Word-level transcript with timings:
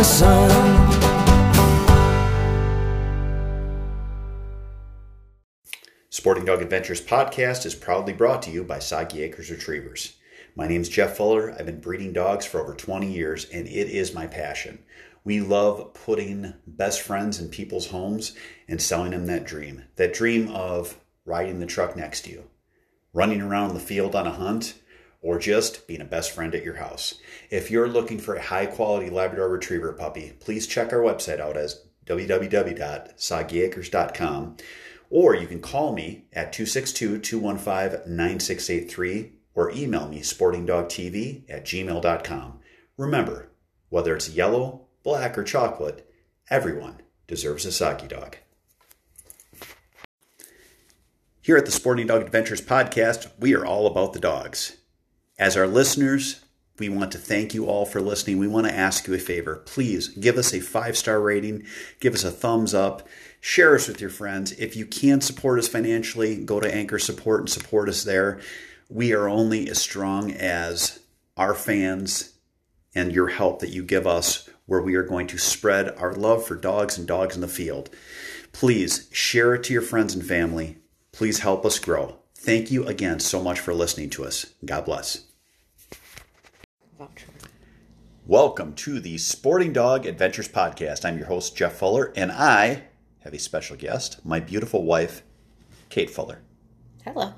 the 0.00 0.04
sun. 0.04 0.50
Sporting 6.08 6.46
Dog 6.46 6.62
Adventures 6.62 7.02
podcast 7.02 7.66
is 7.66 7.74
proudly 7.74 8.14
brought 8.14 8.40
to 8.42 8.50
you 8.50 8.64
by 8.64 8.78
Soggy 8.78 9.22
Acres 9.22 9.50
Retrievers. 9.50 10.16
My 10.56 10.66
name 10.66 10.80
is 10.80 10.88
Jeff 10.88 11.18
Fuller. 11.18 11.52
I've 11.52 11.66
been 11.66 11.82
breeding 11.82 12.14
dogs 12.14 12.46
for 12.46 12.62
over 12.62 12.74
20 12.74 13.12
years, 13.12 13.44
and 13.50 13.66
it 13.66 13.90
is 13.90 14.14
my 14.14 14.26
passion. 14.26 14.78
We 15.22 15.40
love 15.40 15.92
putting 15.92 16.54
best 16.66 17.02
friends 17.02 17.38
in 17.38 17.50
people's 17.50 17.88
homes 17.88 18.34
and 18.68 18.80
selling 18.80 19.10
them 19.10 19.26
that 19.26 19.44
dream 19.44 19.84
that 19.96 20.14
dream 20.14 20.48
of 20.48 20.98
riding 21.26 21.60
the 21.60 21.66
truck 21.66 21.94
next 21.94 22.22
to 22.22 22.30
you, 22.30 22.44
running 23.12 23.42
around 23.42 23.74
the 23.74 23.80
field 23.80 24.14
on 24.14 24.26
a 24.26 24.30
hunt, 24.30 24.80
or 25.22 25.38
just 25.38 25.86
being 25.86 26.00
a 26.00 26.04
best 26.04 26.32
friend 26.32 26.52
at 26.54 26.64
your 26.64 26.76
house. 26.76 27.14
If 27.50 27.70
you're 27.70 27.88
looking 27.88 28.18
for 28.18 28.34
a 28.34 28.42
high 28.42 28.66
quality 28.66 29.10
Labrador 29.10 29.48
Retriever 29.48 29.92
puppy, 29.92 30.32
please 30.40 30.66
check 30.66 30.92
our 30.92 31.00
website 31.00 31.40
out 31.40 31.56
as 31.56 31.84
www.soggyacres.com 32.06 34.56
or 35.10 35.34
you 35.34 35.46
can 35.46 35.60
call 35.60 35.92
me 35.92 36.24
at 36.32 36.52
262 36.52 37.18
215 37.18 38.16
9683 38.16 39.32
or 39.54 39.70
email 39.72 40.08
me 40.08 40.20
sportingdogtv 40.20 41.50
at 41.50 41.64
gmail.com. 41.64 42.60
Remember, 42.96 43.50
whether 43.88 44.14
it's 44.14 44.30
yellow, 44.30 44.86
black, 45.02 45.36
or 45.36 45.42
chocolate, 45.42 46.08
everyone 46.48 47.02
deserves 47.26 47.66
a 47.66 47.72
soggy 47.72 48.06
dog. 48.06 48.36
Here 51.42 51.56
at 51.56 51.64
the 51.64 51.72
Sporting 51.72 52.06
Dog 52.06 52.22
Adventures 52.22 52.60
podcast, 52.60 53.30
we 53.38 53.54
are 53.54 53.66
all 53.66 53.86
about 53.86 54.12
the 54.12 54.20
dogs. 54.20 54.76
As 55.40 55.56
our 55.56 55.66
listeners, 55.66 56.44
we 56.78 56.90
want 56.90 57.12
to 57.12 57.18
thank 57.18 57.54
you 57.54 57.64
all 57.64 57.86
for 57.86 58.02
listening. 58.02 58.36
We 58.36 58.46
want 58.46 58.66
to 58.66 58.76
ask 58.76 59.06
you 59.06 59.14
a 59.14 59.18
favor. 59.18 59.56
Please 59.56 60.08
give 60.08 60.36
us 60.36 60.52
a 60.52 60.60
five 60.60 60.98
star 60.98 61.18
rating, 61.18 61.64
give 61.98 62.12
us 62.12 62.24
a 62.24 62.30
thumbs 62.30 62.74
up, 62.74 63.08
share 63.40 63.74
us 63.74 63.88
with 63.88 64.02
your 64.02 64.10
friends. 64.10 64.52
If 64.52 64.76
you 64.76 64.84
can 64.84 65.22
support 65.22 65.58
us 65.58 65.66
financially, 65.66 66.36
go 66.36 66.60
to 66.60 66.72
Anchor 66.72 66.98
Support 66.98 67.40
and 67.40 67.48
support 67.48 67.88
us 67.88 68.04
there. 68.04 68.38
We 68.90 69.14
are 69.14 69.30
only 69.30 69.66
as 69.70 69.80
strong 69.80 70.30
as 70.30 71.00
our 71.38 71.54
fans 71.54 72.34
and 72.94 73.10
your 73.10 73.28
help 73.28 73.60
that 73.60 73.70
you 73.70 73.82
give 73.82 74.06
us, 74.06 74.46
where 74.66 74.82
we 74.82 74.94
are 74.94 75.02
going 75.02 75.26
to 75.28 75.38
spread 75.38 75.96
our 75.96 76.12
love 76.12 76.44
for 76.44 76.54
dogs 76.54 76.98
and 76.98 77.08
dogs 77.08 77.34
in 77.34 77.40
the 77.40 77.48
field. 77.48 77.88
Please 78.52 79.08
share 79.10 79.54
it 79.54 79.64
to 79.64 79.72
your 79.72 79.80
friends 79.80 80.14
and 80.14 80.26
family. 80.26 80.76
Please 81.12 81.38
help 81.38 81.64
us 81.64 81.78
grow. 81.78 82.16
Thank 82.34 82.70
you 82.70 82.84
again 82.86 83.20
so 83.20 83.42
much 83.42 83.58
for 83.58 83.72
listening 83.72 84.10
to 84.10 84.24
us. 84.26 84.44
God 84.66 84.84
bless. 84.84 85.29
Welcome 88.26 88.74
to 88.74 89.00
the 89.00 89.16
Sporting 89.16 89.72
Dog 89.72 90.04
Adventures 90.04 90.50
Podcast. 90.50 91.06
I'm 91.06 91.16
your 91.16 91.28
host, 91.28 91.56
Jeff 91.56 91.76
Fuller, 91.76 92.12
and 92.14 92.30
I 92.30 92.82
have 93.20 93.32
a 93.32 93.38
special 93.38 93.74
guest, 93.74 94.22
my 94.22 94.38
beautiful 94.38 94.84
wife, 94.84 95.22
Kate 95.88 96.10
Fuller. 96.10 96.42
Hello. 97.02 97.32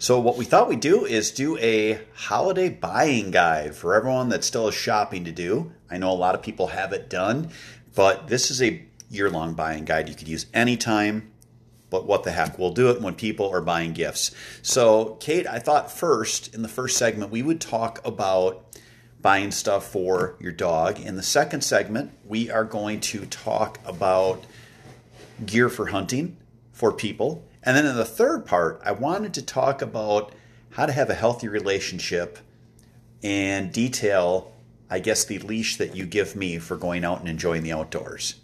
So, 0.00 0.18
what 0.18 0.36
we 0.36 0.44
thought 0.44 0.68
we'd 0.68 0.80
do 0.80 1.04
is 1.04 1.30
do 1.30 1.56
a 1.58 2.00
holiday 2.14 2.68
buying 2.68 3.30
guide 3.30 3.76
for 3.76 3.94
everyone 3.94 4.30
that 4.30 4.42
still 4.42 4.64
has 4.64 4.74
shopping 4.74 5.24
to 5.26 5.30
do. 5.30 5.72
I 5.88 5.98
know 5.98 6.10
a 6.10 6.12
lot 6.12 6.34
of 6.34 6.42
people 6.42 6.66
have 6.66 6.92
it 6.92 7.08
done, 7.08 7.50
but 7.94 8.26
this 8.26 8.50
is 8.50 8.60
a 8.60 8.84
year 9.08 9.30
long 9.30 9.54
buying 9.54 9.84
guide 9.84 10.08
you 10.08 10.16
could 10.16 10.26
use 10.26 10.46
anytime. 10.52 11.30
But 11.90 12.06
what 12.06 12.24
the 12.24 12.32
heck, 12.32 12.58
we'll 12.58 12.72
do 12.72 12.90
it 12.90 13.00
when 13.00 13.14
people 13.14 13.48
are 13.50 13.60
buying 13.60 13.92
gifts. 13.92 14.32
So, 14.62 15.16
Kate, 15.20 15.46
I 15.46 15.60
thought 15.60 15.92
first, 15.92 16.52
in 16.52 16.62
the 16.62 16.68
first 16.68 16.96
segment, 16.96 17.30
we 17.30 17.42
would 17.42 17.60
talk 17.60 18.04
about 18.04 18.65
buying 19.26 19.50
stuff 19.50 19.88
for 19.88 20.36
your 20.38 20.52
dog. 20.52 21.00
In 21.00 21.16
the 21.16 21.22
second 21.22 21.62
segment, 21.62 22.12
we 22.24 22.48
are 22.48 22.62
going 22.62 23.00
to 23.00 23.26
talk 23.26 23.80
about 23.84 24.44
gear 25.44 25.68
for 25.68 25.86
hunting 25.86 26.36
for 26.72 26.92
people. 26.92 27.44
And 27.64 27.76
then 27.76 27.86
in 27.86 27.96
the 27.96 28.04
third 28.04 28.46
part, 28.46 28.80
I 28.84 28.92
wanted 28.92 29.34
to 29.34 29.42
talk 29.42 29.82
about 29.82 30.30
how 30.70 30.86
to 30.86 30.92
have 30.92 31.10
a 31.10 31.14
healthy 31.14 31.48
relationship 31.48 32.38
and 33.20 33.72
detail, 33.72 34.52
I 34.88 35.00
guess, 35.00 35.24
the 35.24 35.40
leash 35.40 35.74
that 35.78 35.96
you 35.96 36.06
give 36.06 36.36
me 36.36 36.60
for 36.60 36.76
going 36.76 37.04
out 37.04 37.18
and 37.18 37.28
enjoying 37.28 37.64
the 37.64 37.72
outdoors. 37.72 38.36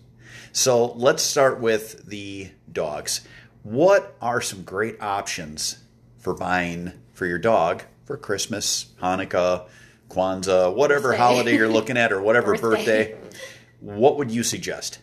So 0.50 0.94
let's 0.94 1.22
start 1.22 1.60
with 1.60 2.06
the 2.06 2.50
dogs. 2.72 3.20
What 3.62 4.16
are 4.20 4.40
some 4.40 4.64
great 4.64 5.00
options 5.00 5.78
for 6.18 6.34
buying 6.34 6.90
for 7.12 7.26
your 7.26 7.38
dog 7.38 7.84
for 8.04 8.16
Christmas, 8.16 8.86
Hanukkah, 9.00 9.68
Kwanzaa, 10.12 10.74
whatever 10.74 11.08
Birthday. 11.10 11.18
holiday 11.22 11.56
you're 11.56 11.68
looking 11.68 11.96
at, 11.96 12.12
or 12.12 12.20
whatever 12.20 12.54
Birthday. 12.58 13.12
birthday? 13.14 13.38
What 13.80 14.16
would 14.18 14.30
you 14.30 14.42
suggest? 14.42 14.98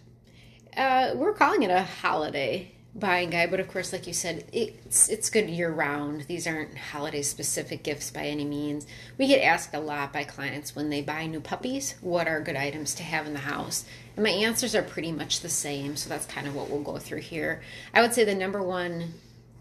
Uh, 0.77 1.11
we're 1.15 1.33
calling 1.33 1.63
it 1.63 1.71
a 1.71 1.81
holiday 1.83 2.71
buying 2.95 3.29
guide, 3.29 3.51
but 3.51 3.59
of 3.59 3.67
course, 3.67 3.91
like 3.93 4.07
you 4.07 4.13
said, 4.13 4.45
it's 4.53 5.09
it's 5.09 5.29
good 5.29 5.49
year 5.49 5.71
round. 5.71 6.21
These 6.27 6.47
aren't 6.47 6.77
holiday 6.77 7.21
specific 7.21 7.83
gifts 7.83 8.11
by 8.11 8.21
any 8.23 8.45
means. 8.45 8.87
We 9.17 9.27
get 9.27 9.41
asked 9.43 9.73
a 9.73 9.79
lot 9.79 10.13
by 10.13 10.23
clients 10.23 10.75
when 10.75 10.89
they 10.89 11.01
buy 11.01 11.25
new 11.27 11.39
puppies, 11.41 11.95
what 12.01 12.27
are 12.27 12.39
good 12.41 12.55
items 12.55 12.95
to 12.95 13.03
have 13.03 13.25
in 13.27 13.33
the 13.33 13.39
house? 13.41 13.85
And 14.15 14.23
my 14.23 14.31
answers 14.31 14.75
are 14.75 14.81
pretty 14.81 15.11
much 15.11 15.41
the 15.41 15.49
same, 15.49 15.95
so 15.95 16.09
that's 16.09 16.25
kind 16.25 16.47
of 16.47 16.55
what 16.55 16.69
we'll 16.69 16.81
go 16.81 16.97
through 16.97 17.21
here. 17.21 17.61
I 17.93 18.01
would 18.01 18.13
say 18.13 18.23
the 18.23 18.35
number 18.35 18.61
one 18.61 19.13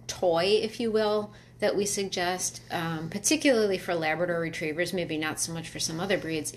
toy, 0.06 0.58
if 0.62 0.80
you 0.80 0.90
will, 0.90 1.32
that 1.60 1.76
we 1.76 1.86
suggest, 1.86 2.60
um, 2.70 3.08
particularly 3.10 3.78
for 3.78 3.94
Labrador 3.94 4.40
retrievers, 4.40 4.92
maybe 4.92 5.18
not 5.18 5.40
so 5.40 5.52
much 5.52 5.68
for 5.68 5.78
some 5.78 5.98
other 6.00 6.18
breeds, 6.18 6.52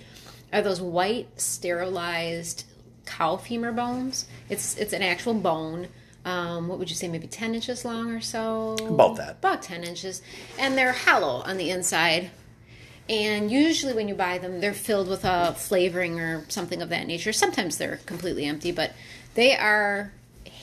are 0.53 0.61
those 0.61 0.81
white 0.81 1.39
sterilized 1.39 2.65
cow 3.05 3.37
femur 3.37 3.71
bones. 3.71 4.25
It's 4.49 4.77
it's 4.77 4.93
an 4.93 5.01
actual 5.01 5.33
bone. 5.33 5.87
Um, 6.23 6.67
what 6.67 6.77
would 6.77 6.89
you 6.89 6.95
say, 6.95 7.07
maybe 7.07 7.27
ten 7.27 7.55
inches 7.55 7.83
long 7.83 8.11
or 8.11 8.21
so? 8.21 8.75
About 8.75 9.15
that. 9.17 9.31
About 9.39 9.63
ten 9.63 9.83
inches, 9.83 10.21
and 10.59 10.77
they're 10.77 10.93
hollow 10.93 11.41
on 11.41 11.57
the 11.57 11.71
inside. 11.71 12.29
And 13.09 13.49
usually, 13.51 13.93
when 13.93 14.07
you 14.07 14.13
buy 14.13 14.37
them, 14.37 14.61
they're 14.61 14.73
filled 14.73 15.09
with 15.09 15.25
a 15.25 15.53
flavoring 15.57 16.19
or 16.19 16.45
something 16.47 16.81
of 16.81 16.89
that 16.89 17.07
nature. 17.07 17.33
Sometimes 17.33 17.77
they're 17.77 17.97
completely 18.05 18.45
empty, 18.45 18.71
but 18.71 18.93
they 19.33 19.55
are 19.55 20.13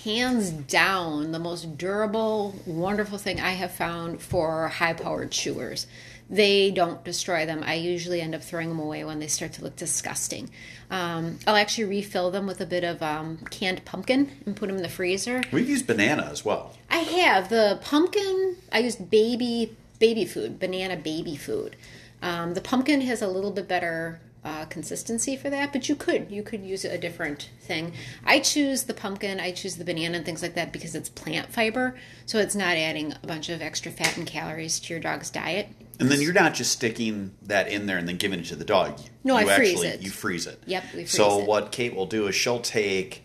hands 0.05 0.51
down 0.51 1.33
the 1.33 1.39
most 1.39 1.77
durable, 1.77 2.55
wonderful 2.67 3.19
thing 3.19 3.41
I 3.41 3.51
have 3.51 3.73
found 3.73 4.21
for 4.21 4.69
high 4.69 4.95
powered 4.95 5.31
chewers. 5.31 5.87
They 6.31 6.71
don't 6.71 7.03
destroy 7.05 7.47
them. 7.47 7.63
I 7.65 7.75
usually 7.75 8.21
end 8.21 8.35
up 8.35 8.43
throwing 8.43 8.69
them 8.69 8.79
away 8.79 9.03
when 9.05 9.19
they 9.19 9.29
start 9.29 9.55
to 9.55 9.63
look 9.63 9.77
disgusting. 9.77 10.51
Um, 10.91 11.39
I'll 11.47 11.57
actually 11.57 11.85
refill 11.85 12.31
them 12.31 12.47
with 12.47 12.61
a 12.61 12.67
bit 12.67 12.85
of 12.85 13.03
um, 13.03 13.39
canned 13.51 13.85
pumpkin 13.85 14.31
and 14.45 14.55
put 14.55 14.67
them 14.67 14.77
in 14.77 14.83
the 14.83 14.91
freezer. 14.91 15.43
We've 15.53 15.69
used 15.69 15.87
banana 15.87 16.29
as 16.31 16.45
well. 16.45 16.77
I 16.91 16.99
have 16.99 17.49
the 17.49 17.79
pumpkin. 17.83 18.57
I 18.71 18.81
used 18.81 19.11
baby 19.11 19.75
baby 19.99 20.25
food, 20.25 20.61
banana 20.61 20.97
baby 20.97 21.37
food. 21.37 21.77
Um, 22.23 22.55
the 22.55 22.61
pumpkin 22.61 23.01
has 23.03 23.23
a 23.23 23.29
little 23.29 23.51
bit 23.51 23.67
better 23.67 24.21
uh, 24.49 24.65
consistency 24.67 25.37
for 25.37 25.50
that, 25.50 25.73
but 25.73 25.89
you 25.89 25.95
could 25.95 26.31
you 26.31 26.43
could 26.43 26.65
use 26.65 26.85
a 26.85 26.97
different 26.99 27.50
thing. 27.61 27.93
I 28.25 28.41
choose 28.41 28.85
the 28.85 28.95
pumpkin. 28.95 29.39
I 29.41 29.53
choose 29.53 29.77
the 29.77 29.85
banana 29.85 30.17
and 30.17 30.25
things 30.27 30.43
like 30.43 30.55
that 30.55 30.73
because 30.73 30.95
it's 30.95 31.09
plant 31.09 31.53
fiber, 31.53 31.97
so 32.27 32.39
it's 32.39 32.55
not 32.55 32.77
adding 32.77 33.12
a 33.23 33.27
bunch 33.27 33.49
of 33.50 33.61
extra 33.61 33.93
fat 33.93 34.17
and 34.17 34.27
calories 34.27 34.81
to 34.81 34.95
your 34.95 35.00
dog's 35.00 35.31
diet. 35.31 35.69
And 36.00 36.09
then 36.11 36.23
you're 36.23 36.33
not 36.33 36.55
just 36.55 36.73
sticking 36.73 37.33
that 37.43 37.69
in 37.69 37.87
there 37.87 37.99
and 37.99 38.09
then 38.09 38.17
giving 38.17 38.39
it 38.41 38.47
to 38.47 38.56
the 38.56 38.65
dog. 38.65 38.99
No, 39.25 39.39
you 39.39 39.49
I 39.49 39.56
freeze 39.56 39.71
actually, 39.73 39.89
it. 39.89 40.03
You 40.03 40.11
freeze 40.11 40.47
it. 40.47 40.62
Yep, 40.67 40.85
we 40.85 40.91
freeze 41.01 41.11
so 41.11 41.41
it. 41.41 41.47
what 41.49 41.73
Kate 41.73 41.94
will 41.94 42.06
do 42.06 42.29
is 42.29 42.35
she'll 42.35 42.61
take 42.61 43.25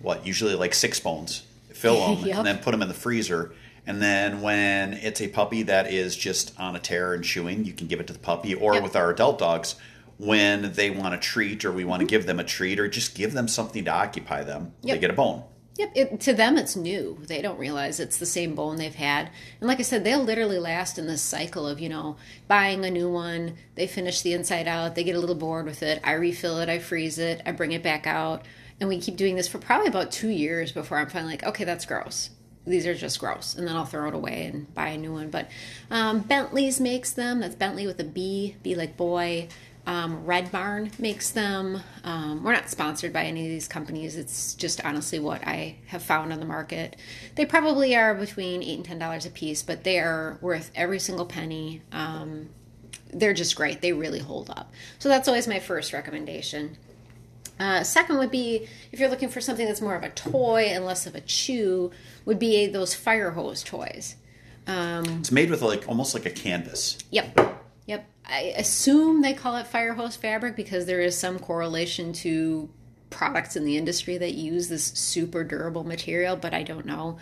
what 0.00 0.26
usually 0.26 0.54
like 0.54 0.74
six 0.74 0.98
bones, 1.00 1.42
fill 1.72 2.14
them, 2.16 2.26
Yep. 2.26 2.36
and 2.38 2.46
then 2.46 2.58
put 2.58 2.70
them 2.70 2.82
in 2.82 2.88
the 2.88 2.94
freezer. 2.94 3.52
And 3.86 4.00
then 4.00 4.40
when 4.40 4.94
it's 4.94 5.20
a 5.20 5.28
puppy 5.28 5.64
that 5.64 5.92
is 5.92 6.16
just 6.16 6.58
on 6.58 6.74
a 6.74 6.78
tear 6.78 7.12
and 7.12 7.22
chewing, 7.22 7.64
you 7.66 7.74
can 7.74 7.86
give 7.86 8.00
it 8.00 8.06
to 8.06 8.12
the 8.14 8.18
puppy. 8.18 8.54
Or 8.54 8.74
Yep. 8.74 8.82
with 8.82 8.96
our 8.96 9.10
adult 9.10 9.38
dogs, 9.38 9.74
when 10.18 10.72
they 10.72 10.90
want 10.90 11.14
a 11.14 11.18
treat 11.18 11.64
or 11.64 11.72
we 11.72 11.84
want 11.84 12.00
to 12.00 12.06
give 12.06 12.26
them 12.26 12.38
a 12.38 12.44
treat 12.44 12.78
or 12.78 12.88
just 12.88 13.14
give 13.14 13.32
them 13.32 13.48
something 13.48 13.84
to 13.84 13.90
occupy 13.90 14.42
them, 14.44 14.72
they 14.82 14.98
get 14.98 15.10
a 15.10 15.14
bone. 15.14 15.44
Yep, 15.76 15.92
it, 15.96 16.20
to 16.20 16.32
them 16.32 16.56
it's 16.56 16.76
new. 16.76 17.18
They 17.26 17.42
don't 17.42 17.58
realize 17.58 17.98
it's 17.98 18.18
the 18.18 18.26
same 18.26 18.54
bone 18.54 18.76
they've 18.76 18.94
had. 18.94 19.30
And 19.60 19.66
like 19.66 19.80
I 19.80 19.82
said, 19.82 20.04
they'll 20.04 20.22
literally 20.22 20.60
last 20.60 20.98
in 20.98 21.08
this 21.08 21.20
cycle 21.20 21.66
of, 21.66 21.80
you 21.80 21.88
know, 21.88 22.16
buying 22.46 22.84
a 22.84 22.90
new 22.90 23.10
one, 23.10 23.56
they 23.74 23.88
finish 23.88 24.20
the 24.20 24.34
inside 24.34 24.68
out, 24.68 24.94
they 24.94 25.02
get 25.02 25.16
a 25.16 25.18
little 25.18 25.34
bored 25.34 25.66
with 25.66 25.82
it, 25.82 26.00
I 26.04 26.12
refill 26.12 26.60
it, 26.60 26.68
I 26.68 26.78
freeze 26.78 27.18
it, 27.18 27.42
I 27.44 27.50
bring 27.50 27.72
it 27.72 27.82
back 27.82 28.06
out. 28.06 28.44
And 28.78 28.88
we 28.88 29.00
keep 29.00 29.16
doing 29.16 29.34
this 29.34 29.48
for 29.48 29.58
probably 29.58 29.88
about 29.88 30.12
two 30.12 30.28
years 30.28 30.70
before 30.70 30.98
I'm 30.98 31.08
finally 31.08 31.32
like, 31.32 31.44
okay, 31.44 31.64
that's 31.64 31.86
gross. 31.86 32.30
These 32.66 32.86
are 32.86 32.94
just 32.94 33.18
gross. 33.18 33.56
And 33.56 33.66
then 33.66 33.76
I'll 33.76 33.84
throw 33.84 34.08
it 34.08 34.14
away 34.14 34.46
and 34.46 34.72
buy 34.74 34.88
a 34.88 34.98
new 34.98 35.12
one. 35.12 35.30
But 35.30 35.50
um, 35.90 36.20
Bentley's 36.20 36.80
makes 36.80 37.12
them. 37.12 37.40
That's 37.40 37.54
Bentley 37.56 37.86
with 37.86 38.00
a 38.00 38.04
B, 38.04 38.56
B 38.62 38.74
like 38.74 38.96
boy. 38.96 39.48
Um, 39.86 40.24
Red 40.24 40.50
Barn 40.50 40.90
makes 40.98 41.30
them. 41.30 41.82
Um, 42.04 42.42
we're 42.42 42.52
not 42.52 42.70
sponsored 42.70 43.12
by 43.12 43.24
any 43.24 43.42
of 43.42 43.48
these 43.48 43.68
companies. 43.68 44.16
It's 44.16 44.54
just 44.54 44.84
honestly 44.84 45.18
what 45.18 45.46
I 45.46 45.76
have 45.86 46.02
found 46.02 46.32
on 46.32 46.40
the 46.40 46.46
market. 46.46 46.96
They 47.34 47.44
probably 47.44 47.94
are 47.94 48.14
between 48.14 48.62
eight 48.62 48.76
and 48.76 48.84
ten 48.84 48.98
dollars 48.98 49.26
a 49.26 49.30
piece, 49.30 49.62
but 49.62 49.84
they 49.84 49.98
are 49.98 50.38
worth 50.40 50.70
every 50.74 50.98
single 50.98 51.26
penny. 51.26 51.82
Um, 51.92 52.48
they're 53.12 53.34
just 53.34 53.56
great. 53.56 53.80
They 53.80 53.92
really 53.92 54.20
hold 54.20 54.50
up. 54.50 54.72
So 54.98 55.08
that's 55.08 55.28
always 55.28 55.46
my 55.46 55.58
first 55.60 55.92
recommendation. 55.92 56.76
Uh, 57.60 57.84
second 57.84 58.18
would 58.18 58.30
be 58.30 58.66
if 58.90 58.98
you're 58.98 59.08
looking 59.10 59.28
for 59.28 59.40
something 59.40 59.66
that's 59.66 59.80
more 59.80 59.94
of 59.94 60.02
a 60.02 60.08
toy 60.10 60.62
and 60.70 60.84
less 60.84 61.06
of 61.06 61.14
a 61.14 61.20
chew, 61.20 61.92
would 62.24 62.38
be 62.38 62.66
those 62.66 62.94
fire 62.94 63.32
hose 63.32 63.62
toys. 63.62 64.16
It's 65.20 65.30
made 65.30 65.50
with 65.50 65.62
like 65.62 65.86
almost 65.88 66.14
like 66.14 66.26
a 66.26 66.30
canvas. 66.30 66.98
Yep. 67.10 67.63
Yep. 67.86 68.06
I 68.26 68.54
assume 68.56 69.20
they 69.22 69.34
call 69.34 69.56
it 69.56 69.66
fire 69.66 69.94
hose 69.94 70.16
fabric 70.16 70.56
because 70.56 70.86
there 70.86 71.00
is 71.00 71.16
some 71.16 71.38
correlation 71.38 72.12
to 72.14 72.68
products 73.10 73.54
in 73.56 73.64
the 73.64 73.76
industry 73.76 74.18
that 74.18 74.34
use 74.34 74.68
this 74.68 74.84
super 74.84 75.44
durable 75.44 75.84
material, 75.84 76.34
but 76.36 76.52
I 76.54 76.62
don't 76.62 76.86
know. 76.86 77.18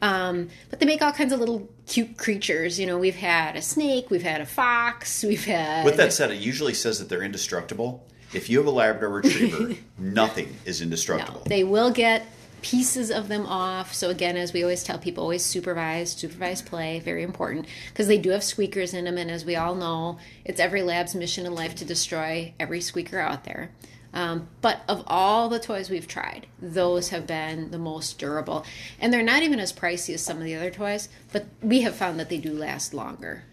Um, 0.00 0.48
but 0.70 0.80
they 0.80 0.86
make 0.86 1.02
all 1.02 1.12
kinds 1.12 1.32
of 1.32 1.40
little 1.40 1.68
cute 1.86 2.16
creatures. 2.16 2.78
You 2.78 2.86
know, 2.86 2.98
we've 2.98 3.16
had 3.16 3.56
a 3.56 3.62
snake, 3.62 4.10
we've 4.10 4.22
had 4.22 4.40
a 4.40 4.46
fox, 4.46 5.22
we've 5.24 5.44
had. 5.44 5.84
With 5.84 5.96
that 5.96 6.12
said, 6.12 6.30
it 6.30 6.38
usually 6.38 6.74
says 6.74 6.98
that 6.98 7.08
they're 7.08 7.22
indestructible. 7.22 8.06
If 8.32 8.48
you 8.50 8.58
have 8.58 8.66
a 8.66 8.70
Labrador 8.70 9.10
Retriever, 9.10 9.74
nothing 9.98 10.56
is 10.64 10.80
No, 10.80 10.84
indestructible. 10.84 11.42
they 11.46 11.64
will 11.64 11.90
get 11.90 12.26
pieces 12.64 13.10
of 13.10 13.28
them 13.28 13.44
off. 13.44 13.92
So 13.92 14.08
again, 14.08 14.38
as 14.38 14.54
we 14.54 14.62
always 14.62 14.82
tell 14.82 14.98
people, 14.98 15.22
always 15.22 15.44
supervise, 15.44 16.12
supervise 16.12 16.62
play, 16.62 16.98
very 16.98 17.22
important 17.22 17.66
because 17.90 18.08
they 18.08 18.16
do 18.16 18.30
have 18.30 18.42
squeakers 18.42 18.94
in 18.94 19.04
them, 19.04 19.18
and 19.18 19.30
as 19.30 19.44
we 19.44 19.54
all 19.54 19.74
know, 19.74 20.18
it's 20.46 20.58
every 20.58 20.82
lab's 20.82 21.14
mission 21.14 21.44
in 21.44 21.54
life 21.54 21.74
to 21.76 21.84
destroy 21.84 22.54
every 22.58 22.80
squeaker 22.80 23.18
out 23.18 23.44
there. 23.44 23.70
Um, 24.14 24.48
but 24.62 24.80
of 24.88 25.04
all 25.06 25.50
the 25.50 25.58
toys 25.58 25.90
we've 25.90 26.08
tried, 26.08 26.46
those 26.58 27.10
have 27.10 27.26
been 27.26 27.70
the 27.70 27.78
most 27.78 28.18
durable, 28.18 28.64
and 28.98 29.12
they're 29.12 29.22
not 29.22 29.42
even 29.42 29.60
as 29.60 29.70
pricey 29.70 30.14
as 30.14 30.22
some 30.22 30.38
of 30.38 30.44
the 30.44 30.54
other 30.54 30.70
toys. 30.70 31.10
But 31.32 31.44
we 31.60 31.82
have 31.82 31.94
found 31.94 32.18
that 32.18 32.30
they 32.30 32.38
do 32.38 32.54
last 32.54 32.94
longer. 32.94 33.44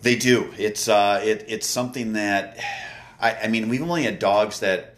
They 0.00 0.16
do. 0.16 0.54
It's 0.56 0.88
uh, 0.88 1.20
it, 1.22 1.44
it's 1.48 1.66
something 1.66 2.14
that 2.14 2.58
I, 3.20 3.34
I 3.42 3.48
mean, 3.48 3.68
we've 3.68 3.82
only 3.82 4.04
had 4.04 4.18
dogs 4.18 4.60
that 4.60 4.93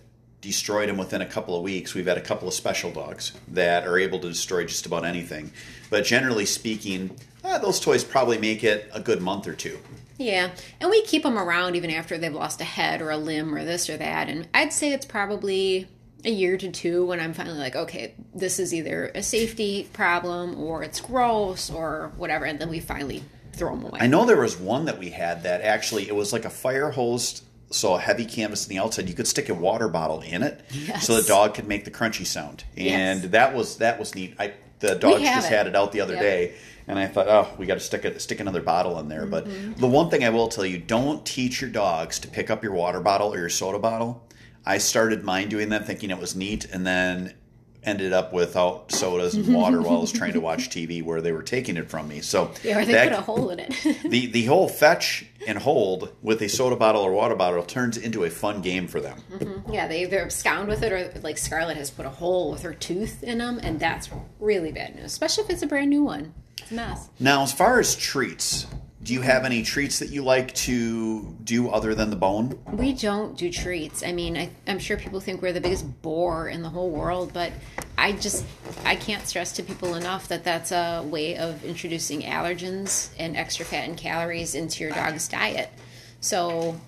destroyed 0.46 0.88
them 0.88 0.96
within 0.96 1.20
a 1.20 1.26
couple 1.26 1.56
of 1.56 1.62
weeks. 1.62 1.94
We've 1.94 2.06
had 2.06 2.18
a 2.18 2.22
couple 2.22 2.48
of 2.48 2.54
special 2.54 2.90
dogs 2.90 3.32
that 3.48 3.86
are 3.86 3.98
able 3.98 4.18
to 4.20 4.28
destroy 4.28 4.64
just 4.64 4.86
about 4.86 5.04
anything. 5.04 5.52
But 5.90 6.04
generally 6.04 6.46
speaking, 6.46 7.16
uh, 7.44 7.58
those 7.58 7.80
toys 7.80 8.04
probably 8.04 8.38
make 8.38 8.64
it 8.64 8.90
a 8.92 9.00
good 9.00 9.22
month 9.22 9.46
or 9.46 9.54
two. 9.54 9.78
Yeah, 10.18 10.50
and 10.80 10.90
we 10.90 11.02
keep 11.02 11.22
them 11.22 11.38
around 11.38 11.76
even 11.76 11.90
after 11.90 12.16
they've 12.16 12.32
lost 12.32 12.60
a 12.60 12.64
head 12.64 13.02
or 13.02 13.10
a 13.10 13.18
limb 13.18 13.54
or 13.54 13.64
this 13.64 13.90
or 13.90 13.96
that. 13.96 14.28
And 14.28 14.48
I'd 14.54 14.72
say 14.72 14.92
it's 14.92 15.06
probably 15.06 15.88
a 16.24 16.30
year 16.30 16.56
to 16.56 16.70
two 16.70 17.06
when 17.06 17.20
I'm 17.20 17.34
finally 17.34 17.58
like, 17.58 17.76
okay, 17.76 18.14
this 18.34 18.58
is 18.58 18.72
either 18.74 19.12
a 19.14 19.22
safety 19.22 19.88
problem 19.92 20.58
or 20.58 20.82
it's 20.82 21.00
gross 21.00 21.70
or 21.70 22.12
whatever. 22.16 22.46
And 22.46 22.58
then 22.58 22.68
we 22.68 22.80
finally 22.80 23.22
throw 23.52 23.76
them 23.76 23.84
away. 23.84 24.00
I 24.00 24.06
know 24.06 24.24
there 24.24 24.40
was 24.40 24.58
one 24.58 24.86
that 24.86 24.98
we 24.98 25.10
had 25.10 25.42
that 25.44 25.62
actually 25.62 26.08
it 26.08 26.14
was 26.14 26.32
like 26.32 26.44
a 26.44 26.50
fire 26.50 26.90
hose, 26.90 27.42
so 27.70 27.94
a 27.94 28.00
heavy 28.00 28.24
canvas 28.24 28.64
on 28.66 28.68
the 28.70 28.78
outside. 28.78 29.08
You 29.08 29.14
could 29.14 29.26
stick 29.26 29.48
a 29.48 29.54
water 29.54 29.88
bottle 29.88 30.20
in 30.20 30.42
it, 30.42 30.60
Yes. 30.70 31.06
so 31.06 31.20
the 31.20 31.26
dog 31.26 31.54
could 31.54 31.66
make 31.68 31.84
the 31.84 31.90
crunchy 31.90 32.26
sound, 32.26 32.64
and 32.76 33.22
Yes. 33.22 33.30
that 33.32 33.54
was 33.54 33.76
that 33.78 33.98
was 33.98 34.14
neat. 34.14 34.34
I 34.38 34.52
the 34.80 34.94
dogs 34.94 35.22
have 35.22 35.36
just 35.36 35.50
it. 35.50 35.54
had 35.54 35.66
it 35.66 35.74
out 35.74 35.92
the 35.92 36.00
other 36.02 36.14
Yep. 36.14 36.22
day, 36.22 36.52
and 36.86 36.98
I 36.98 37.06
thought, 37.06 37.28
oh, 37.28 37.48
we 37.58 37.64
got 37.66 37.74
to 37.74 37.80
stick 37.80 38.04
it 38.04 38.20
stick 38.20 38.40
another 38.40 38.60
bottle 38.62 38.98
in 39.00 39.08
there. 39.08 39.22
Mm-hmm. 39.26 39.30
But 39.72 39.78
the 39.78 39.86
one 39.88 40.10
thing 40.10 40.22
I 40.24 40.30
will 40.30 40.48
tell 40.48 40.66
you, 40.66 40.78
don't 40.78 41.24
teach 41.24 41.60
your 41.60 41.70
dogs 41.70 42.18
to 42.20 42.28
pick 42.28 42.50
up 42.50 42.62
your 42.62 42.72
water 42.72 43.00
bottle 43.00 43.32
or 43.32 43.38
your 43.38 43.48
soda 43.48 43.78
bottle. 43.78 44.22
I 44.66 44.78
started 44.78 45.22
mine 45.24 45.48
doing 45.48 45.68
that, 45.70 45.86
thinking 45.86 46.10
it 46.10 46.18
was 46.18 46.34
neat, 46.36 46.66
and 46.72 46.86
then 46.86 47.32
ended 47.86 48.12
up 48.12 48.32
without 48.32 48.92
sodas 48.92 49.34
and 49.34 49.54
water 49.54 49.80
while 49.80 49.98
I 49.98 50.00
was 50.00 50.12
trying 50.12 50.32
to 50.34 50.40
watch 50.40 50.68
TV 50.68 51.02
where 51.02 51.20
they 51.22 51.32
were 51.32 51.42
taking 51.42 51.76
it 51.76 51.88
from 51.88 52.08
me. 52.08 52.20
So 52.20 52.50
yeah, 52.62 52.78
or 52.80 52.84
they 52.84 52.92
that- 52.92 53.10
put 53.10 53.18
a 53.18 53.22
hole 53.22 53.50
in 53.50 53.60
it. 53.60 53.70
the 54.10 54.26
the 54.26 54.44
whole 54.46 54.68
fetch 54.68 55.24
and 55.46 55.56
hold 55.58 56.12
with 56.22 56.42
a 56.42 56.48
soda 56.48 56.76
bottle 56.76 57.02
or 57.02 57.12
water 57.12 57.36
bottle 57.36 57.62
turns 57.62 57.96
into 57.96 58.24
a 58.24 58.30
fun 58.30 58.60
game 58.60 58.88
for 58.88 59.00
them. 59.00 59.18
Mm-hmm. 59.32 59.72
yeah, 59.72 59.86
they 59.86 60.02
either 60.02 60.20
abscond 60.20 60.68
with 60.68 60.82
it 60.82 60.92
or 60.92 61.20
like 61.22 61.38
Scarlett 61.38 61.76
has 61.76 61.90
put 61.90 62.04
a 62.04 62.10
hole 62.10 62.50
with 62.50 62.62
her 62.62 62.74
tooth 62.74 63.22
in 63.22 63.38
them, 63.38 63.60
and 63.62 63.78
that's 63.78 64.10
really 64.40 64.72
bad 64.72 64.96
news, 64.96 65.04
especially 65.04 65.44
if 65.44 65.50
it's 65.50 65.62
a 65.62 65.66
brand 65.66 65.88
new 65.90 66.02
one. 66.02 66.34
It's 66.60 66.72
a 66.72 66.74
mess. 66.74 67.08
Now, 67.20 67.42
as 67.42 67.52
far 67.52 67.78
as 67.78 67.94
treats, 67.94 68.66
do 69.06 69.14
you 69.14 69.20
have 69.20 69.44
any 69.44 69.62
treats 69.62 70.00
that 70.00 70.10
you 70.10 70.24
like 70.24 70.52
to 70.52 71.22
do 71.44 71.70
other 71.70 71.94
than 71.94 72.10
the 72.10 72.16
bone? 72.16 72.58
We 72.72 72.92
don't 72.92 73.38
do 73.38 73.52
treats. 73.52 74.02
I 74.02 74.10
mean, 74.10 74.36
I, 74.36 74.50
I'm 74.66 74.80
sure 74.80 74.96
people 74.96 75.20
think 75.20 75.40
we're 75.40 75.52
the 75.52 75.60
biggest 75.60 76.02
bore 76.02 76.48
in 76.48 76.62
the 76.62 76.68
whole 76.68 76.90
world, 76.90 77.32
but 77.32 77.52
I 77.96 78.12
just 78.12 78.44
I 78.84 78.96
can't 78.96 79.24
stress 79.24 79.52
to 79.52 79.62
people 79.62 79.94
enough 79.94 80.26
that 80.26 80.42
that's 80.42 80.72
a 80.72 81.04
way 81.06 81.36
of 81.36 81.64
introducing 81.64 82.22
allergens 82.22 83.10
and 83.16 83.36
extra 83.36 83.64
fat 83.64 83.88
and 83.88 83.96
calories 83.96 84.56
into 84.56 84.82
your 84.82 84.92
dog's 84.92 85.28
diet. 85.28 85.70
So, 86.20 86.80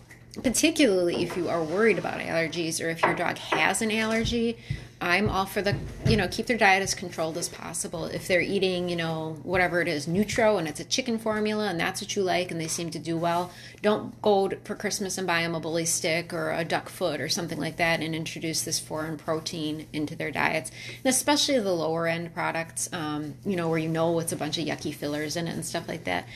particularly 0.43 1.23
if 1.23 1.37
you 1.37 1.49
are 1.49 1.63
worried 1.63 1.99
about 1.99 2.19
allergies 2.19 2.85
or 2.85 2.89
if 2.89 3.01
your 3.01 3.15
dog 3.15 3.39
has 3.39 3.81
an 3.81 3.93
allergy, 3.93 4.59
I'm 5.01 5.29
all 5.29 5.47
for 5.47 5.63
the 5.63 5.77
you 6.07 6.17
know 6.17 6.27
keep 6.29 6.47
their 6.47 6.57
diet 6.57 6.83
as 6.83 6.95
controlled 6.95 7.37
as 7.37 7.49
possible. 7.49 8.07
If 8.07 8.27
they're 8.27 8.41
eating 8.41 8.89
you 8.89 8.97
know 8.97 9.39
whatever 9.43 9.81
it 9.81 9.89
is 9.89 10.09
Nutro 10.09 10.59
and 10.59 10.67
it's 10.67 10.81
a 10.81 10.85
chicken 10.85 11.19
formula 11.19 11.69
and 11.69 11.79
that's 11.79 12.01
what 12.01 12.17
you 12.17 12.23
like 12.23 12.51
and 12.51 12.61
they 12.61 12.67
seem 12.67 12.91
to 12.91 12.99
do 12.99 13.17
well, 13.17 13.53
don't 13.81 14.21
go 14.23 14.49
to, 14.49 14.57
for 14.65 14.75
Christmas 14.75 15.17
and 15.17 15.27
buy 15.27 15.43
them 15.43 15.55
a 15.55 15.61
bully 15.61 15.85
stick 15.85 16.33
or 16.33 16.51
a 16.53 16.65
duck 16.65 16.89
foot 16.89 17.21
or 17.21 17.29
something 17.29 17.59
like 17.59 17.77
that 17.77 18.01
and 18.01 18.15
introduce 18.15 18.63
this 18.63 18.81
foreign 18.81 19.17
protein 19.17 19.87
into 19.93 20.17
their 20.17 20.31
diets. 20.31 20.71
And 21.05 21.11
especially 21.11 21.59
the 21.61 21.73
lower 21.73 22.07
end 22.07 22.35
products, 22.35 22.89
um, 22.93 23.35
you 23.45 23.57
know 23.57 23.69
where 23.69 23.79
you 23.79 23.89
know 23.89 24.19
it's 24.19 24.33
a 24.33 24.37
bunch 24.37 24.59
of 24.59 24.65
yucky 24.65 24.95
fillers 24.95 25.37
in 25.37 25.47
it 25.47 25.53
and 25.53 25.65
stuff 25.65 25.87
like 25.87 26.05
that. 26.05 26.27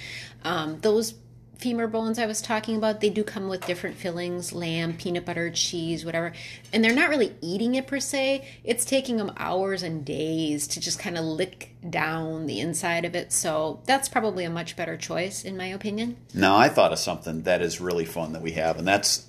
Um, 0.44 0.80
those 0.80 1.14
femur 1.62 1.86
bones 1.86 2.18
I 2.18 2.26
was 2.26 2.42
talking 2.42 2.76
about, 2.76 3.00
they 3.00 3.08
do 3.08 3.22
come 3.22 3.48
with 3.48 3.64
different 3.64 3.96
fillings 3.96 4.52
lamb, 4.52 4.96
peanut 4.96 5.24
butter, 5.24 5.48
cheese, 5.48 6.04
whatever. 6.04 6.32
And 6.72 6.82
they're 6.82 6.92
not 6.92 7.08
really 7.08 7.36
eating 7.40 7.76
it 7.76 7.86
per 7.86 8.00
se. 8.00 8.48
It's 8.64 8.84
taking 8.84 9.16
them 9.16 9.32
hours 9.36 9.84
and 9.84 10.04
days 10.04 10.66
to 10.68 10.80
just 10.80 10.98
kind 10.98 11.16
of 11.16 11.24
lick 11.24 11.76
down 11.88 12.46
the 12.46 12.58
inside 12.58 13.04
of 13.04 13.14
it. 13.14 13.32
So 13.32 13.80
that's 13.86 14.08
probably 14.08 14.44
a 14.44 14.50
much 14.50 14.76
better 14.76 14.96
choice, 14.96 15.44
in 15.44 15.56
my 15.56 15.66
opinion. 15.66 16.16
Now, 16.34 16.56
I 16.56 16.68
thought 16.68 16.92
of 16.92 16.98
something 16.98 17.42
that 17.42 17.62
is 17.62 17.80
really 17.80 18.06
fun 18.06 18.32
that 18.32 18.42
we 18.42 18.52
have, 18.52 18.76
and 18.76 18.86
that's 18.86 19.24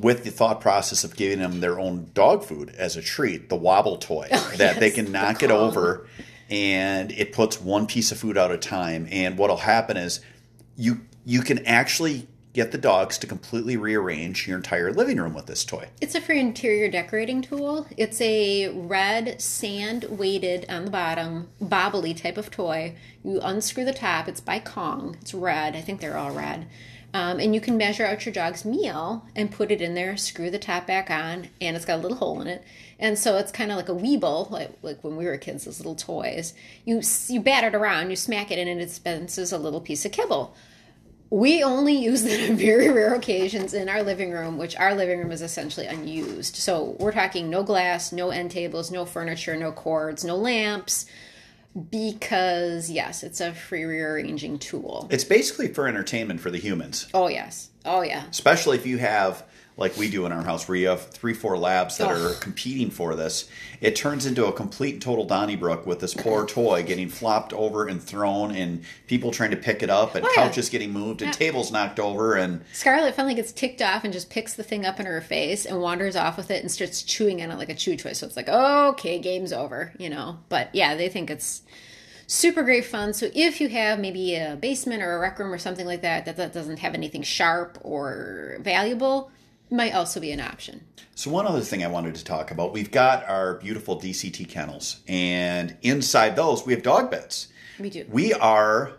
with 0.00 0.24
the 0.24 0.30
thought 0.32 0.60
process 0.60 1.04
of 1.04 1.14
giving 1.14 1.38
them 1.38 1.60
their 1.60 1.78
own 1.78 2.10
dog 2.14 2.42
food 2.42 2.70
as 2.70 2.96
a 2.96 3.02
treat, 3.02 3.48
the 3.48 3.56
wobble 3.56 3.96
toy 3.96 4.26
oh, 4.32 4.52
that 4.56 4.80
they 4.80 4.86
yes, 4.86 4.96
can 4.96 5.04
the 5.06 5.12
knock 5.12 5.44
it 5.44 5.52
over 5.52 6.06
and 6.50 7.10
it 7.12 7.32
puts 7.32 7.60
one 7.60 7.86
piece 7.86 8.12
of 8.12 8.18
food 8.18 8.36
out 8.38 8.50
at 8.50 8.56
a 8.56 8.58
time. 8.58 9.08
And 9.10 9.36
what'll 9.38 9.56
happen 9.56 9.96
is 9.96 10.20
you 10.76 11.00
you 11.24 11.42
can 11.42 11.64
actually 11.66 12.28
get 12.52 12.72
the 12.72 12.78
dogs 12.78 13.18
to 13.18 13.26
completely 13.26 13.76
rearrange 13.76 14.48
your 14.48 14.56
entire 14.56 14.90
living 14.90 15.18
room 15.18 15.34
with 15.34 15.44
this 15.44 15.62
toy. 15.62 15.86
It's 16.00 16.14
a 16.14 16.22
free 16.22 16.40
interior 16.40 16.90
decorating 16.90 17.42
tool. 17.42 17.86
It's 17.98 18.18
a 18.22 18.68
red 18.68 19.42
sand 19.42 20.06
weighted 20.08 20.64
on 20.70 20.86
the 20.86 20.90
bottom, 20.90 21.50
bobbly 21.60 22.16
type 22.16 22.38
of 22.38 22.50
toy. 22.50 22.96
You 23.22 23.40
unscrew 23.42 23.84
the 23.84 23.92
top. 23.92 24.26
It's 24.26 24.40
by 24.40 24.60
Kong. 24.60 25.18
It's 25.20 25.34
red. 25.34 25.76
I 25.76 25.82
think 25.82 26.00
they're 26.00 26.16
all 26.16 26.30
red. 26.30 26.66
Um, 27.14 27.40
and 27.40 27.54
you 27.54 27.60
can 27.60 27.76
measure 27.78 28.04
out 28.04 28.26
your 28.26 28.32
dog's 28.32 28.64
meal 28.64 29.26
and 29.34 29.50
put 29.50 29.70
it 29.70 29.80
in 29.80 29.94
there, 29.94 30.16
screw 30.16 30.50
the 30.50 30.58
top 30.58 30.86
back 30.86 31.10
on, 31.10 31.48
and 31.60 31.74
it's 31.76 31.86
got 31.86 31.98
a 31.98 32.02
little 32.02 32.18
hole 32.18 32.40
in 32.42 32.46
it. 32.46 32.62
And 32.98 33.18
so 33.18 33.36
it's 33.36 33.52
kind 33.52 33.70
of 33.70 33.76
like 33.76 33.88
a 33.88 33.92
Weeble, 33.92 34.50
like, 34.50 34.72
like 34.82 35.02
when 35.02 35.16
we 35.16 35.24
were 35.24 35.36
kids, 35.38 35.64
those 35.64 35.78
little 35.78 35.94
toys. 35.94 36.52
You, 36.84 37.00
you 37.28 37.40
bat 37.40 37.64
it 37.64 37.74
around, 37.74 38.10
you 38.10 38.16
smack 38.16 38.50
it, 38.50 38.58
and 38.58 38.68
it 38.68 38.84
dispenses 38.84 39.52
a 39.52 39.58
little 39.58 39.80
piece 39.80 40.04
of 40.04 40.12
kibble. 40.12 40.54
We 41.28 41.62
only 41.62 41.96
use 41.96 42.22
them 42.22 42.50
on 42.50 42.56
very 42.56 42.88
rare 42.88 43.14
occasions 43.14 43.74
in 43.74 43.88
our 43.88 44.02
living 44.02 44.30
room, 44.30 44.58
which 44.58 44.76
our 44.76 44.94
living 44.94 45.18
room 45.18 45.32
is 45.32 45.42
essentially 45.42 45.86
unused. 45.86 46.56
So 46.56 46.96
we're 47.00 47.12
talking 47.12 47.50
no 47.50 47.62
glass, 47.62 48.12
no 48.12 48.30
end 48.30 48.50
tables, 48.50 48.90
no 48.90 49.04
furniture, 49.04 49.56
no 49.56 49.72
cords, 49.72 50.24
no 50.24 50.36
lamps, 50.36 51.06
because 51.76 52.90
yes, 52.90 53.22
it's 53.22 53.40
a 53.40 53.52
free 53.52 53.84
rearranging 53.84 54.58
tool. 54.58 55.08
It's 55.10 55.24
basically 55.24 55.68
for 55.68 55.86
entertainment 55.86 56.40
for 56.40 56.50
the 56.50 56.58
humans. 56.58 57.08
Oh 57.12 57.28
yes, 57.28 57.70
Oh 57.84 58.02
yeah. 58.02 58.24
especially 58.30 58.76
if 58.76 58.86
you 58.86 58.98
have 58.98 59.44
like 59.78 59.94
we 59.98 60.08
do 60.10 60.24
in 60.24 60.32
our 60.32 60.42
house 60.42 60.66
where 60.68 60.76
you 60.76 60.88
have 60.88 61.08
three 61.10 61.34
four 61.34 61.58
labs 61.58 61.98
that 61.98 62.10
Oh. 62.10 62.30
are 62.30 62.34
competing 62.34 62.90
for 62.90 63.14
this 63.14 63.48
it 63.80 63.94
turns 63.94 64.24
into 64.24 64.46
a 64.46 64.52
complete 64.52 64.94
and 64.94 65.02
total 65.02 65.26
donnybrook 65.26 65.86
with 65.86 66.00
this 66.00 66.14
poor 66.14 66.46
toy 66.48 66.82
getting 66.82 67.08
flopped 67.08 67.52
over 67.52 67.86
and 67.86 68.02
thrown 68.02 68.52
and 68.54 68.82
people 69.06 69.30
trying 69.30 69.50
to 69.50 69.56
pick 69.56 69.82
it 69.82 69.90
up 69.90 70.14
and 70.14 70.24
Oh, 70.24 70.28
yeah. 70.34 70.44
couches 70.44 70.70
getting 70.70 70.92
moved 70.92 71.20
and 71.20 71.28
Yeah. 71.28 71.36
tables 71.38 71.70
knocked 71.70 72.00
over 72.00 72.34
and 72.36 72.64
Scarlett 72.72 73.14
finally 73.14 73.34
gets 73.34 73.52
ticked 73.52 73.82
off 73.82 74.02
and 74.04 74.12
just 74.12 74.30
picks 74.30 74.54
the 74.54 74.62
thing 74.62 74.86
up 74.86 74.98
in 74.98 75.06
her 75.06 75.20
face 75.20 75.66
and 75.66 75.80
wanders 75.80 76.16
off 76.16 76.36
with 76.38 76.50
it 76.50 76.62
and 76.62 76.70
starts 76.72 77.02
chewing 77.02 77.42
on 77.42 77.50
it 77.50 77.58
like 77.58 77.68
a 77.68 77.74
chew 77.74 77.96
toy. 77.96 78.12
So 78.14 78.26
it's 78.26 78.36
like, 78.36 78.48
okay, 78.48 79.18
game's 79.18 79.52
over, 79.52 79.92
you 79.98 80.08
know. 80.08 80.38
But 80.48 80.70
yeah, 80.74 80.94
they 80.94 81.08
think 81.10 81.28
it's 81.30 81.60
super 82.26 82.62
great 82.62 82.84
fun. 82.86 83.12
So 83.12 83.28
if 83.34 83.60
you 83.60 83.68
have 83.68 84.00
maybe 84.00 84.34
a 84.36 84.56
basement 84.56 85.02
or 85.02 85.16
a 85.16 85.18
rec 85.20 85.38
room 85.38 85.52
or 85.52 85.58
something 85.58 85.86
like 85.86 86.00
that 86.02 86.24
that, 86.24 86.36
that 86.38 86.52
doesn't 86.52 86.78
have 86.78 86.94
anything 86.94 87.22
sharp 87.22 87.78
or 87.82 88.56
valuable, 88.60 89.30
might 89.70 89.94
also 89.94 90.20
be 90.20 90.32
an 90.32 90.40
option. 90.40 90.84
So 91.14 91.30
one 91.30 91.46
other 91.46 91.60
thing 91.60 91.84
I 91.84 91.88
wanted 91.88 92.14
to 92.16 92.24
talk 92.24 92.50
about, 92.50 92.72
we've 92.72 92.90
got 92.90 93.28
our 93.28 93.54
beautiful 93.54 93.98
DCT 94.00 94.48
kennels, 94.48 95.00
and 95.08 95.76
inside 95.82 96.36
those 96.36 96.66
we 96.66 96.72
have 96.74 96.82
dog 96.82 97.10
beds. 97.10 97.48
We 97.78 97.90
do. 97.90 98.06
We 98.08 98.32
are 98.34 98.92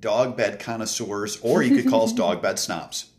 dog 0.00 0.36
bed 0.36 0.58
connoisseurs, 0.58 1.38
or 1.42 1.62
you 1.62 1.76
could 1.76 1.90
call 1.90 2.04
us 2.04 2.12
dog 2.14 2.42
bed 2.42 2.58
snobs. 2.58 3.10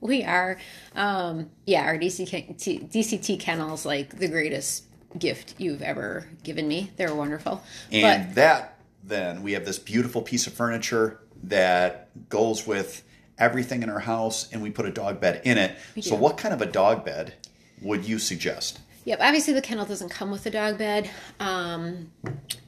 We 0.00 0.24
are, 0.24 0.58
um, 0.96 1.50
yeah, 1.64 1.84
our 1.84 1.96
DCT, 1.96 2.90
DCT 2.90 3.38
kennels 3.38 3.86
like 3.86 4.18
the 4.18 4.28
greatest 4.28 4.84
gift 5.18 5.54
you've 5.58 5.82
ever 5.82 6.26
given 6.42 6.66
me. 6.68 6.90
They're 6.96 7.14
wonderful. 7.14 7.62
And 7.90 8.28
but 8.28 8.34
that 8.34 8.78
then 9.02 9.42
we 9.42 9.52
have 9.52 9.64
this 9.64 9.78
beautiful 9.78 10.22
piece 10.22 10.46
of 10.46 10.52
furniture 10.52 11.20
that 11.44 12.08
goes 12.28 12.66
with 12.66 13.02
everything 13.40 13.82
in 13.82 13.90
our 13.90 13.98
house, 13.98 14.52
and 14.52 14.62
we 14.62 14.70
put 14.70 14.86
a 14.86 14.90
dog 14.90 15.20
bed 15.20 15.42
in 15.44 15.58
it. 15.58 15.76
So, 16.00 16.10
do. 16.10 16.16
what 16.16 16.36
kind 16.36 16.54
of 16.54 16.62
a 16.62 16.66
dog 16.66 17.04
bed 17.04 17.34
would 17.82 18.04
you 18.04 18.18
suggest? 18.18 18.80
Yep, 19.04 19.18
obviously 19.22 19.54
the 19.54 19.62
kennel 19.62 19.86
doesn't 19.86 20.10
come 20.10 20.30
with 20.30 20.44
a 20.46 20.50
dog 20.50 20.78
bed. 20.78 21.10
Um, 21.40 22.12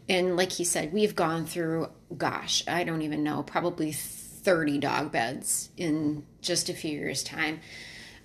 and 0.08 0.36
like 0.36 0.52
he 0.52 0.64
said, 0.64 0.92
we've 0.92 1.14
gone 1.14 1.44
through, 1.44 1.88
gosh, 2.16 2.64
I 2.66 2.84
don't 2.84 3.02
even 3.02 3.22
know, 3.22 3.42
probably 3.42 3.92
30 3.92 4.78
dog 4.78 5.12
beds 5.12 5.70
in 5.76 6.24
just 6.40 6.68
a 6.68 6.74
few 6.74 6.90
years' 6.90 7.22
time. 7.22 7.60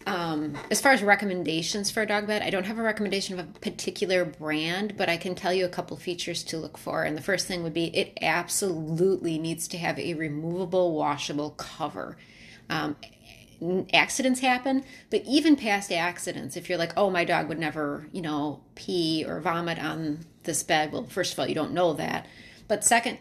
Um, 0.06 0.58
as 0.72 0.80
far 0.80 0.94
as 0.94 1.04
recommendations 1.04 1.92
for 1.92 2.02
a 2.02 2.06
dog 2.06 2.28
bed, 2.28 2.42
I 2.42 2.50
don't 2.50 2.64
have 2.64 2.80
a 2.80 2.82
recommendation 2.82 3.38
of 3.38 3.46
a 3.46 3.60
particular 3.60 4.24
brand, 4.24 4.96
but 4.96 5.10
I 5.10 5.18
can 5.18 5.36
tell 5.36 5.54
you 5.54 5.66
a 5.66 5.70
couple 5.70 5.98
features 5.98 6.44
to 6.46 6.58
look 6.58 6.78
for. 6.78 7.04
And 7.04 7.18
the 7.18 7.22
first 7.22 7.46
thing 7.46 7.62
would 7.64 7.74
be 7.74 7.88
it 7.88 8.18
absolutely 8.22 9.38
needs 9.38 9.68
to 9.68 9.78
have 9.78 10.00
a 10.00 10.14
removable, 10.14 10.96
washable 10.96 11.52
cover. 11.52 12.16
Um, 12.70 12.96
accidents 13.94 14.40
happen, 14.40 14.84
but 15.10 15.24
even 15.26 15.56
past 15.56 15.92
accidents, 15.92 16.56
if 16.56 16.70
you're 16.70 16.78
like, 16.78 16.94
oh, 16.96 17.10
my 17.10 17.26
dog 17.26 17.48
would 17.50 17.60
never, 17.60 18.08
you 18.12 18.22
know, 18.22 18.62
pee 18.76 19.26
or 19.28 19.40
vomit 19.40 19.80
on 19.80 20.26
this 20.44 20.64
bed, 20.64 20.92
well, 20.92 21.06
first 21.06 21.34
of 21.34 21.40
all, 21.40 21.48
you 21.48 21.56
don't 21.56 21.74
know 21.74 21.94
that. 21.94 22.28
But 22.68 22.84
second, 22.84 23.18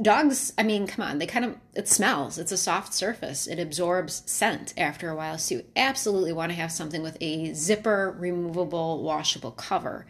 dogs, 0.00 0.52
I 0.56 0.62
mean, 0.62 0.86
come 0.86 1.04
on, 1.04 1.18
they 1.18 1.26
kind 1.26 1.44
of, 1.44 1.56
it 1.74 1.88
smells. 1.88 2.38
It's 2.38 2.52
a 2.52 2.56
soft 2.56 2.94
surface, 2.94 3.46
it 3.46 3.58
absorbs 3.58 4.22
scent 4.26 4.74
after 4.76 5.10
a 5.10 5.16
while. 5.16 5.38
So 5.38 5.56
you 5.56 5.64
absolutely 5.74 6.32
want 6.32 6.52
to 6.52 6.56
have 6.56 6.72
something 6.72 7.02
with 7.02 7.16
a 7.20 7.52
zipper, 7.54 8.14
removable, 8.18 9.02
washable 9.02 9.52
cover. 9.52 10.06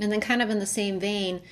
And 0.00 0.10
then, 0.10 0.20
kind 0.20 0.42
of 0.42 0.50
in 0.50 0.58
the 0.58 0.66
same 0.66 0.98
vein, 0.98 1.42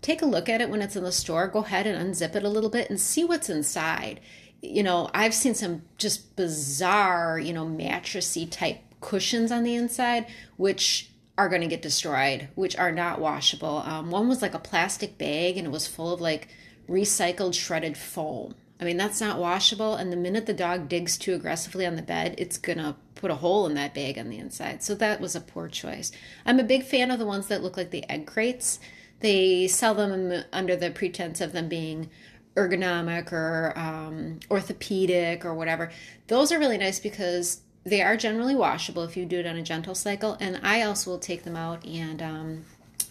take 0.00 0.22
a 0.22 0.26
look 0.26 0.48
at 0.48 0.60
it 0.60 0.70
when 0.70 0.80
it's 0.80 0.96
in 0.96 1.04
the 1.04 1.12
store. 1.12 1.48
Go 1.48 1.60
ahead 1.60 1.86
and 1.86 2.14
unzip 2.14 2.34
it 2.34 2.44
a 2.44 2.48
little 2.48 2.70
bit 2.70 2.88
and 2.88 3.00
see 3.00 3.24
what's 3.24 3.50
inside. 3.50 4.20
You 4.62 4.82
know, 4.82 5.10
I've 5.14 5.34
seen 5.34 5.54
some 5.54 5.82
just 5.96 6.36
bizarre, 6.36 7.38
you 7.38 7.52
know, 7.52 7.66
mattressy 7.66 8.50
type 8.50 8.78
cushions 9.00 9.50
on 9.50 9.62
the 9.62 9.74
inside, 9.74 10.26
which 10.56 11.10
are 11.38 11.48
going 11.48 11.62
to 11.62 11.66
get 11.66 11.80
destroyed, 11.80 12.48
which 12.54 12.76
are 12.76 12.92
not 12.92 13.20
washable. 13.20 13.78
Um, 13.86 14.10
one 14.10 14.28
was 14.28 14.42
like 14.42 14.54
a 14.54 14.58
plastic 14.58 15.16
bag 15.16 15.56
and 15.56 15.66
it 15.66 15.70
was 15.70 15.86
full 15.86 16.12
of 16.12 16.20
like 16.20 16.48
recycled 16.88 17.54
shredded 17.54 17.96
foam. 17.96 18.54
I 18.78 18.84
mean, 18.84 18.96
that's 18.96 19.20
not 19.20 19.38
washable. 19.38 19.94
And 19.94 20.12
the 20.12 20.16
minute 20.16 20.46
the 20.46 20.54
dog 20.54 20.88
digs 20.88 21.16
too 21.16 21.34
aggressively 21.34 21.86
on 21.86 21.96
the 21.96 22.02
bed, 22.02 22.34
it's 22.38 22.58
going 22.58 22.78
to 22.78 22.96
put 23.14 23.30
a 23.30 23.36
hole 23.36 23.66
in 23.66 23.74
that 23.74 23.94
bag 23.94 24.18
on 24.18 24.30
the 24.30 24.38
inside. 24.38 24.82
So 24.82 24.94
that 24.96 25.20
was 25.20 25.36
a 25.36 25.40
poor 25.40 25.68
choice. 25.68 26.10
I'm 26.46 26.58
a 26.58 26.64
big 26.64 26.84
fan 26.84 27.10
of 27.10 27.18
the 27.18 27.26
ones 27.26 27.48
that 27.48 27.62
look 27.62 27.76
like 27.76 27.90
the 27.90 28.08
egg 28.10 28.26
crates. 28.26 28.80
They 29.20 29.66
sell 29.66 29.94
them 29.94 30.44
under 30.52 30.76
the 30.76 30.90
pretense 30.90 31.42
of 31.42 31.52
them 31.52 31.68
being 31.68 32.10
ergonomic 32.56 33.32
or 33.32 33.72
um, 33.76 34.40
orthopedic 34.50 35.44
or 35.44 35.54
whatever. 35.54 35.90
Those 36.26 36.52
are 36.52 36.58
really 36.58 36.78
nice 36.78 36.98
because 36.98 37.60
they 37.84 38.02
are 38.02 38.16
generally 38.16 38.54
washable 38.54 39.02
if 39.04 39.16
you 39.16 39.24
do 39.24 39.40
it 39.40 39.46
on 39.46 39.56
a 39.56 39.62
gentle 39.62 39.94
cycle. 39.94 40.36
And 40.40 40.60
I 40.62 40.82
also 40.82 41.10
will 41.10 41.18
take 41.18 41.44
them 41.44 41.56
out 41.56 41.84
and 41.86 42.22
um, 42.22 42.64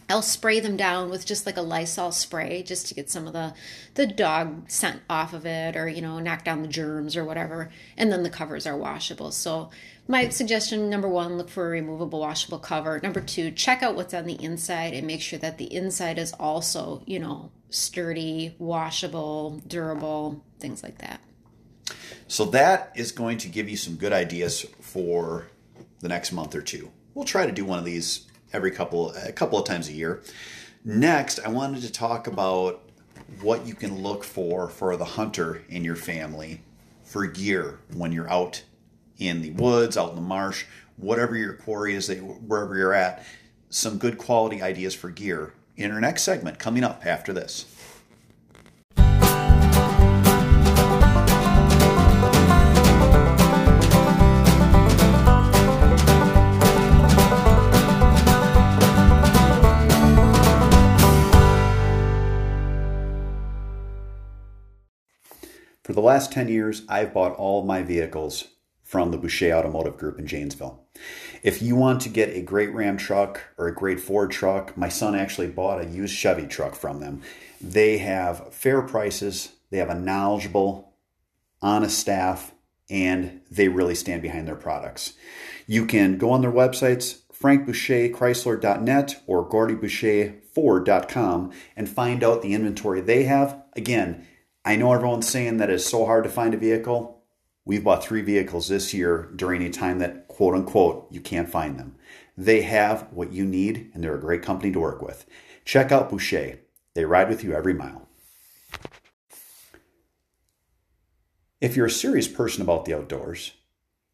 I'll 0.09 0.23
spray 0.23 0.59
them 0.59 0.75
down 0.75 1.11
with 1.11 1.25
just 1.25 1.45
like 1.45 1.57
a 1.57 1.61
Lysol 1.61 2.11
spray 2.11 2.63
just 2.63 2.87
to 2.87 2.95
get 2.95 3.09
some 3.09 3.27
of 3.27 3.33
the 3.33 3.53
the 3.93 4.07
dog 4.07 4.69
scent 4.69 5.01
off 5.09 5.33
of 5.33 5.45
it 5.45 5.75
or 5.75 5.87
you 5.87 6.01
know 6.01 6.19
knock 6.19 6.43
down 6.43 6.63
the 6.63 6.67
germs 6.67 7.15
or 7.15 7.23
whatever 7.23 7.69
and 7.95 8.11
then 8.11 8.23
the 8.23 8.29
covers 8.29 8.65
are 8.65 8.77
washable. 8.77 9.31
So 9.31 9.69
my 10.07 10.29
suggestion 10.29 10.89
number 10.89 11.07
1 11.07 11.37
look 11.37 11.49
for 11.49 11.67
a 11.67 11.69
removable 11.69 12.19
washable 12.19 12.57
cover. 12.57 12.99
Number 13.01 13.21
2 13.21 13.51
check 13.51 13.83
out 13.83 13.95
what's 13.95 14.13
on 14.13 14.25
the 14.25 14.41
inside 14.43 14.93
and 14.93 15.05
make 15.05 15.21
sure 15.21 15.39
that 15.39 15.59
the 15.59 15.71
inside 15.73 16.17
is 16.17 16.33
also, 16.33 17.03
you 17.05 17.19
know, 17.19 17.51
sturdy, 17.69 18.55
washable, 18.57 19.61
durable, 19.67 20.43
things 20.59 20.81
like 20.81 20.97
that. 20.97 21.21
So 22.27 22.45
that 22.45 22.91
is 22.95 23.11
going 23.11 23.37
to 23.39 23.47
give 23.47 23.69
you 23.69 23.77
some 23.77 23.95
good 23.95 24.13
ideas 24.13 24.65
for 24.81 25.47
the 25.99 26.07
next 26.07 26.31
month 26.31 26.55
or 26.55 26.61
two. 26.61 26.91
We'll 27.13 27.25
try 27.25 27.45
to 27.45 27.51
do 27.51 27.65
one 27.65 27.79
of 27.79 27.85
these 27.85 28.28
every 28.53 28.71
couple 28.71 29.11
a 29.11 29.31
couple 29.31 29.59
of 29.59 29.65
times 29.65 29.89
a 29.89 29.93
year. 29.93 30.21
Next, 30.83 31.39
I 31.39 31.49
wanted 31.49 31.81
to 31.83 31.91
talk 31.91 32.27
about 32.27 32.81
what 33.41 33.65
you 33.65 33.75
can 33.75 34.01
look 34.01 34.23
for 34.23 34.69
for 34.69 34.95
the 34.97 35.05
hunter 35.05 35.63
in 35.69 35.83
your 35.83 35.95
family 35.95 36.61
for 37.03 37.25
gear 37.25 37.79
when 37.93 38.11
you're 38.11 38.29
out 38.29 38.63
in 39.17 39.41
the 39.41 39.51
woods, 39.51 39.97
out 39.97 40.09
in 40.09 40.15
the 40.15 40.21
marsh, 40.21 40.65
whatever 40.97 41.35
your 41.35 41.53
quarry 41.53 41.95
is, 41.95 42.07
that 42.07 42.17
wherever 42.17 42.77
you're 42.77 42.93
at. 42.93 43.25
Some 43.69 43.97
good 43.97 44.17
quality 44.17 44.61
ideas 44.61 44.95
for 44.95 45.09
gear 45.09 45.53
in 45.75 45.91
our 45.91 46.01
next 46.01 46.23
segment 46.23 46.59
coming 46.59 46.83
up 46.83 47.05
after 47.05 47.33
this. 47.33 47.65
For 65.89 65.93
the 65.93 66.01
last 66.01 66.31
10 66.31 66.47
years, 66.49 66.83
I've 66.87 67.15
bought 67.15 67.35
all 67.37 67.65
my 67.65 67.81
vehicles 67.81 68.49
from 68.83 69.09
the 69.09 69.17
Boucher 69.17 69.51
Automotive 69.51 69.97
Group 69.97 70.19
in 70.19 70.27
Janesville. 70.27 70.85
If 71.41 71.63
you 71.63 71.75
want 71.75 71.99
to 72.01 72.09
get 72.09 72.29
a 72.29 72.43
great 72.43 72.71
Ram 72.75 72.95
truck 72.95 73.41
or 73.57 73.67
a 73.67 73.73
great 73.73 73.99
Ford 73.99 74.29
truck, 74.29 74.77
my 74.77 74.87
son 74.87 75.15
actually 75.15 75.47
bought 75.47 75.81
a 75.81 75.87
used 75.87 76.13
Chevy 76.13 76.45
truck 76.45 76.75
from 76.75 76.99
them. 76.99 77.23
They 77.59 77.97
have 77.97 78.53
fair 78.53 78.83
prices, 78.83 79.53
they 79.71 79.79
have 79.79 79.89
a 79.89 79.95
knowledgeable, 79.95 80.93
honest 81.59 81.97
staff, 81.97 82.51
and 82.87 83.41
they 83.49 83.67
really 83.67 83.95
stand 83.95 84.21
behind 84.21 84.47
their 84.47 84.53
products. 84.53 85.13
You 85.65 85.87
can 85.87 86.19
go 86.19 86.29
on 86.29 86.41
their 86.41 86.51
websites, 86.51 87.21
frankboucherchrysler.net 87.33 89.23
or 89.25 89.49
gordyboucherford.com, 89.49 91.51
and 91.75 91.89
find 91.89 92.23
out 92.23 92.43
the 92.43 92.53
inventory 92.53 93.01
they 93.01 93.23
have. 93.23 93.63
Again, 93.75 94.27
I 94.69 94.75
know 94.75 94.93
everyone's 94.93 95.27
saying 95.27 95.57
that 95.57 95.71
it's 95.71 95.83
so 95.83 96.05
hard 96.05 96.25
to 96.25 96.29
find 96.29 96.53
a 96.53 96.57
vehicle. 96.57 97.23
We've 97.65 97.83
bought 97.83 98.03
three 98.03 98.21
vehicles 98.21 98.67
this 98.67 98.93
year 98.93 99.31
during 99.35 99.63
a 99.63 99.71
time 99.71 99.97
that, 99.97 100.27
quote 100.27 100.53
unquote, 100.53 101.07
you 101.09 101.21
can't 101.21 101.49
find 101.49 101.79
them. 101.79 101.95
They 102.37 102.61
have 102.61 103.07
what 103.11 103.33
you 103.33 103.45
need, 103.45 103.89
and 103.95 104.03
they're 104.03 104.13
a 104.13 104.21
great 104.21 104.43
company 104.43 104.71
to 104.73 104.79
work 104.79 105.01
with. 105.01 105.25
Check 105.65 105.91
out 105.91 106.11
Boucher. 106.11 106.59
They 106.93 107.03
ride 107.03 107.29
with 107.29 107.43
you 107.43 107.51
every 107.51 107.73
mile. 107.73 108.07
If 111.59 111.75
you're 111.75 111.87
a 111.87 111.89
serious 111.89 112.27
person 112.27 112.61
about 112.61 112.85
the 112.85 112.93
outdoors, 112.93 113.53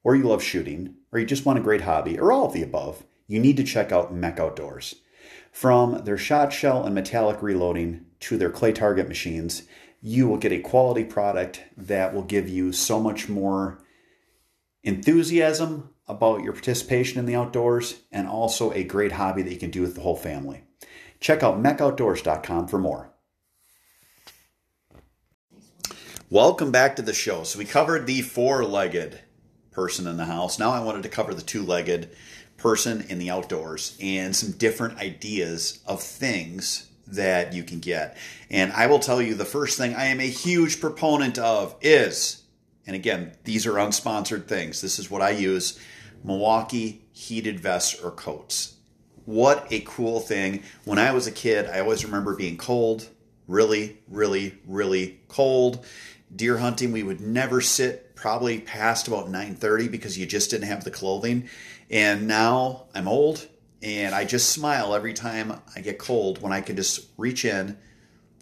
or 0.06 0.16
you 0.16 0.24
love 0.24 0.42
shooting, 0.42 0.96
or 1.12 1.20
you 1.20 1.26
just 1.26 1.46
want 1.46 1.60
a 1.60 1.64
great 1.64 1.82
hobby, 1.82 2.18
or 2.18 2.32
all 2.32 2.46
of 2.46 2.54
the 2.54 2.64
above, 2.64 3.04
you 3.28 3.42
need 3.42 3.58
to 3.58 3.66
check 3.66 3.92
out 3.92 4.16
MEC 4.16 4.40
Outdoors. 4.40 4.96
From 5.52 6.06
their 6.06 6.18
shot 6.18 6.54
shell 6.54 6.86
and 6.86 6.96
metallic 6.96 7.42
reloading 7.42 8.06
to 8.22 8.38
their 8.38 8.50
clay 8.50 8.72
target 8.72 9.10
machines, 9.10 9.64
you 10.06 10.28
will 10.28 10.38
get 10.38 10.52
a 10.52 10.60
quality 10.60 11.04
product 11.04 11.64
that 11.76 12.14
will 12.14 12.22
give 12.22 12.48
you 12.48 12.72
so 12.72 13.00
much 13.00 13.28
more 13.28 13.84
enthusiasm 14.84 15.90
about 16.08 16.44
your 16.44 16.54
participation 16.54 17.18
in 17.18 17.26
the 17.26 17.36
outdoors 17.36 18.02
and 18.12 18.28
also 18.28 18.72
a 18.72 18.84
great 18.84 19.14
hobby 19.14 19.42
that 19.42 19.52
you 19.52 19.58
can 19.58 19.72
do 19.72 19.82
with 19.82 19.96
the 19.96 20.02
whole 20.02 20.16
family. 20.16 20.64
Check 21.20 21.42
out 21.42 21.58
mecoutdoors.com 21.58 22.68
for 22.68 22.78
more. 22.78 23.10
Welcome 26.30 26.72
back 26.72 26.96
to 26.98 27.02
the 27.02 27.12
show. 27.12 27.42
So 27.42 27.58
we 27.58 27.66
covered 27.66 28.06
the 28.06 28.22
four-legged 28.22 29.20
person 29.72 30.06
in 30.06 30.18
the 30.18 30.26
house. 30.26 30.60
Now 30.60 30.70
I 30.70 30.82
wanted 30.82 31.02
to 31.02 31.10
cover 31.10 31.34
the 31.34 31.42
two 31.42 31.64
legged 31.64 32.16
person 32.58 33.08
in 33.10 33.18
the 33.18 33.32
outdoors 33.32 33.98
and 34.00 34.36
some 34.36 34.52
different 34.52 35.00
ideas 35.00 35.80
of 35.88 36.04
things 36.04 36.92
that 37.08 37.54
you 37.54 37.64
can 37.64 37.80
get. 37.80 38.18
And 38.50 38.72
I 38.74 38.88
will 38.88 39.00
tell 39.00 39.22
you 39.22 39.36
the 39.36 39.46
first 39.46 39.78
thing 39.78 39.96
I 39.96 40.06
am 40.06 40.20
a 40.20 40.24
huge 40.24 40.82
proponent 40.82 41.38
of 41.38 41.76
is, 41.82 42.44
and 42.88 42.96
again, 42.96 43.34
these 43.44 43.66
are 43.66 43.74
unsponsored 43.74 44.48
things. 44.48 44.82
This 44.82 45.00
is 45.00 45.10
what 45.12 45.22
I 45.22 45.32
use 45.32 45.80
Milwaukee 46.24 47.06
heated 47.14 47.60
vests 47.60 48.02
or 48.02 48.12
coats. 48.12 48.76
What 49.26 49.68
a 49.72 49.82
cool 49.82 50.20
thing. 50.20 50.64
When 50.84 51.00
I 51.00 51.12
was 51.12 51.28
a 51.28 51.32
kid, 51.32 51.68
I 51.68 51.80
always 51.80 52.06
remember 52.06 52.36
being 52.36 52.58
cold, 52.58 53.08
really, 53.48 53.98
really, 54.08 54.60
really 54.68 55.20
cold. 55.28 55.86
Deer 56.36 56.58
hunting, 56.58 56.92
we 56.92 57.04
would 57.04 57.22
never 57.22 57.62
sit 57.62 58.16
probably 58.16 58.60
past 58.60 59.08
about 59.08 59.30
9:30 59.30 59.88
because 59.88 60.18
you 60.18 60.26
just 60.26 60.50
didn't 60.50 60.68
have 60.68 60.84
the 60.84 60.92
clothing. 60.92 61.50
And 61.90 62.28
now 62.28 62.86
I'm 62.94 63.08
old 63.08 63.48
and 63.86 64.16
I 64.16 64.26
just 64.26 64.50
smile 64.50 64.96
every 64.96 65.14
time 65.14 65.62
I 65.76 65.82
get 65.82 66.00
cold 66.00 66.42
when 66.42 66.52
I 66.52 66.62
can 66.62 66.76
just 66.76 67.08
reach 67.18 67.46
in, 67.46 67.78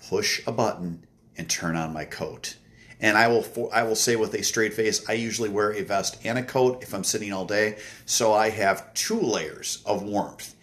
push 0.10 0.42
a 0.48 0.54
button, 0.54 1.06
and 1.38 1.50
turn 1.50 1.76
on 1.76 1.92
my 1.92 2.06
coat. 2.06 2.56
And 3.02 3.18
I 3.18 3.28
will 3.28 3.70
I 3.74 3.84
will 3.84 3.98
say 3.98 4.16
with 4.16 4.34
a 4.34 4.44
straight 4.44 4.74
face, 4.74 5.08
I 5.10 5.14
usually 5.14 5.50
wear 5.50 5.72
a 5.74 5.82
vest 5.82 6.18
and 6.24 6.38
a 6.38 6.44
coat 6.44 6.82
if 6.82 6.94
I'm 6.94 7.04
sitting 7.04 7.34
all 7.34 7.44
day, 7.44 7.78
so 8.06 8.32
I 8.32 8.50
have 8.52 8.94
two 8.94 9.20
layers 9.20 9.84
of 9.86 10.04
warmth. 10.04 10.56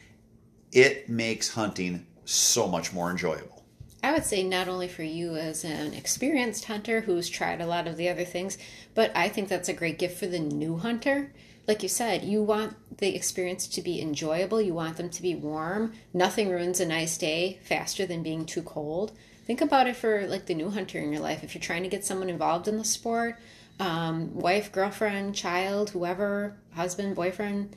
It 0.73 1.11
makes 1.11 1.51
hunting 1.51 2.07
so 2.25 2.67
much 2.67 2.95
more 2.95 3.11
enjoyable. 3.11 3.63
I 4.03 4.13
would 4.13 4.25
say 4.25 4.43
not 4.43 4.67
only 4.67 4.89
for 4.89 5.03
you 5.03 5.37
as 5.37 5.63
an 5.63 5.93
experienced 5.93 6.65
hunter 6.65 7.03
who's 7.03 7.29
tried 7.29 7.61
a 7.61 7.67
lot 7.67 7.87
of 7.87 7.99
the 7.99 8.09
other 8.09 8.25
things, 8.25 8.57
but 8.95 9.15
I 9.15 9.29
think 9.29 9.51
that's 9.51 9.69
a 9.69 9.75
great 9.75 9.99
gift 9.99 10.19
for 10.19 10.27
the 10.27 10.39
new 10.39 10.79
hunter 10.79 11.35
like 11.71 11.85
you 11.85 11.89
said, 11.89 12.25
you 12.25 12.43
want 12.43 12.75
the 12.99 13.15
experience 13.15 13.69
to 13.69 13.81
be 13.81 14.03
enjoyable. 14.03 14.61
You 14.61 14.75
want 14.75 14.97
them 14.97 15.09
to 15.09 15.23
be 15.23 15.37
warm. 15.37 15.93
Nothing 16.13 16.51
ruins 16.51 16.81
a 16.81 16.85
nice 16.85 17.17
day 17.17 17.61
faster 17.63 18.07
than 18.07 18.25
being 18.25 18.45
too 18.45 18.63
cold. 18.63 19.13
Think 19.47 19.61
about 19.61 19.87
it 19.87 19.95
for 19.95 20.27
like 20.27 20.47
the 20.47 20.55
new 20.55 20.71
hunter 20.71 20.99
in 20.99 21.13
your 21.13 21.23
life. 21.23 21.45
If 21.45 21.55
you're 21.55 21.63
trying 21.63 21.85
to 21.85 21.89
get 21.89 22.05
someone 22.05 22.29
involved 22.29 22.67
in 22.67 22.77
the 22.77 22.85
sport, 22.85 23.39
um, 23.79 24.35
wife, 24.35 24.73
girlfriend, 24.73 25.37
child, 25.37 25.91
whoever, 25.91 26.57
husband, 26.75 27.15
boyfriend, 27.15 27.77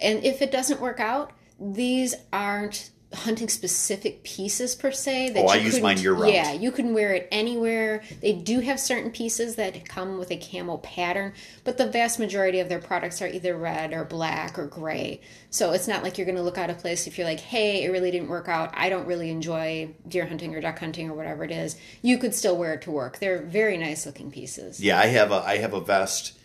and 0.00 0.22
if 0.22 0.40
it 0.40 0.52
doesn't 0.52 0.80
work 0.80 1.00
out, 1.00 1.32
these 1.58 2.14
aren't 2.32 2.90
hunting 3.14 3.48
specific 3.48 4.22
pieces 4.24 4.74
per 4.74 4.90
se. 4.90 5.30
That 5.30 5.44
oh, 5.44 5.48
I 5.48 5.56
use 5.56 5.80
mine 5.80 5.98
year 5.98 6.12
round. 6.12 6.32
Yeah, 6.32 6.52
you 6.52 6.72
can 6.72 6.94
wear 6.94 7.14
it 7.14 7.28
anywhere. 7.30 8.02
They 8.20 8.32
do 8.32 8.60
have 8.60 8.80
certain 8.80 9.10
pieces 9.10 9.56
that 9.56 9.88
come 9.88 10.18
with 10.18 10.30
a 10.30 10.36
camo 10.36 10.78
pattern, 10.78 11.32
but 11.64 11.78
the 11.78 11.86
vast 11.86 12.18
majority 12.18 12.60
of 12.60 12.68
their 12.68 12.78
products 12.78 13.22
are 13.22 13.28
either 13.28 13.56
red 13.56 13.92
or 13.92 14.04
black 14.04 14.58
or 14.58 14.66
gray. 14.66 15.20
So 15.50 15.72
it's 15.72 15.88
not 15.88 16.02
like 16.02 16.18
you're 16.18 16.24
going 16.24 16.36
to 16.36 16.42
look 16.42 16.58
out 16.58 16.70
of 16.70 16.78
place 16.78 17.06
if 17.06 17.18
you're 17.18 17.26
like, 17.26 17.40
hey, 17.40 17.84
it 17.84 17.90
really 17.90 18.10
didn't 18.10 18.28
work 18.28 18.48
out. 18.48 18.70
I 18.74 18.88
don't 18.88 19.06
really 19.06 19.30
enjoy 19.30 19.94
deer 20.08 20.26
hunting 20.26 20.54
or 20.54 20.60
duck 20.60 20.78
hunting 20.78 21.10
or 21.10 21.14
whatever 21.14 21.44
it 21.44 21.50
is. 21.50 21.76
You 22.00 22.18
could 22.18 22.34
still 22.34 22.56
wear 22.56 22.74
it 22.74 22.82
to 22.82 22.90
work. 22.90 23.18
They're 23.18 23.42
very 23.42 23.76
nice 23.76 24.06
looking 24.06 24.30
pieces. 24.30 24.80
Yeah, 24.80 24.98
I 24.98 25.06
have 25.06 25.30
a 25.30 25.42
I 25.46 25.58
have 25.58 25.74
a 25.74 25.80
vest 25.80 26.38